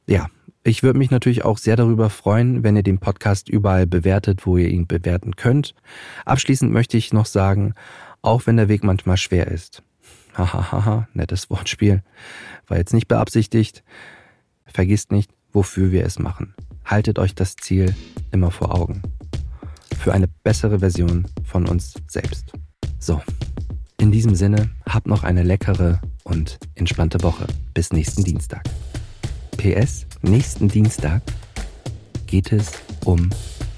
Ja, 0.08 0.28
ich 0.66 0.82
würde 0.82 0.98
mich 0.98 1.12
natürlich 1.12 1.46
auch 1.46 1.60
sehr 1.60 1.76
darüber 1.76 2.10
freuen, 2.10 2.64
wenn 2.64 2.76
ihr 2.76 2.84
den 2.84 2.98
Podcast 2.98 3.50
überall 3.50 3.86
bewertet, 3.86 4.48
wo 4.48 4.58
ihr 4.58 4.70
ihn 4.70 4.88
bewerten 4.88 5.36
könnt. 5.36 5.76
Abschließend 6.26 6.72
möchte 6.72 6.98
ich 6.98 7.14
noch 7.14 7.28
sagen, 7.28 7.76
auch 8.24 8.48
wenn 8.48 8.58
der 8.58 8.68
Weg 8.68 8.84
manchmal 8.84 9.18
schwer 9.18 9.48
ist. 9.48 9.84
Hahaha, 10.34 11.08
nettes 11.14 11.52
Wortspiel. 11.52 12.02
War 12.68 12.78
jetzt 12.78 12.94
nicht 12.94 13.08
beabsichtigt. 13.08 13.84
Vergisst 14.66 15.12
nicht, 15.12 15.32
wofür 15.54 15.92
wir 15.92 16.04
es 16.04 16.18
machen. 16.18 16.56
Haltet 16.84 17.20
euch 17.20 17.36
das 17.36 17.56
Ziel 17.56 17.94
immer 18.32 18.50
vor 18.50 18.74
Augen. 18.74 19.04
Für 20.00 20.14
eine 20.14 20.28
bessere 20.44 20.80
Version 20.80 21.28
von 21.44 21.68
uns 21.68 21.94
selbst. 22.08 22.54
So, 22.98 23.22
in 24.00 24.12
diesem 24.12 24.34
Sinne, 24.34 24.72
habt 24.90 25.06
noch 25.06 25.24
eine 25.24 25.44
leckere 25.44 26.02
und 26.24 26.58
entspannte 26.74 27.22
Woche. 27.22 27.46
Bis 27.76 27.94
nächsten 27.94 28.24
Dienstag. 28.24 28.64
PS, 29.66 30.06
nächsten 30.22 30.68
Dienstag 30.68 31.24
geht 32.28 32.52
es 32.52 32.74
um 33.04 33.32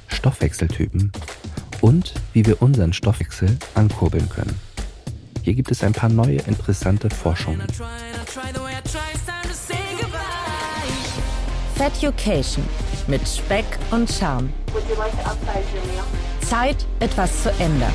Stoffwechseltypen 0.09 1.13
und 1.79 2.13
wie 2.33 2.45
wir 2.45 2.61
unseren 2.61 2.91
Stoffwechsel 2.91 3.57
ankurbeln 3.73 4.27
können. 4.27 4.59
Hier 5.43 5.53
gibt 5.53 5.71
es 5.71 5.85
ein 5.85 5.93
paar 5.93 6.09
neue 6.09 6.39
interessante 6.39 7.09
Forschungen. 7.09 7.65
Feducation 11.75 12.65
mit 13.07 13.25
Speck 13.25 13.65
und 13.91 14.11
Charme. 14.11 14.49
Zeit, 16.41 16.85
etwas 16.99 17.43
zu 17.43 17.49
ändern. 17.59 17.93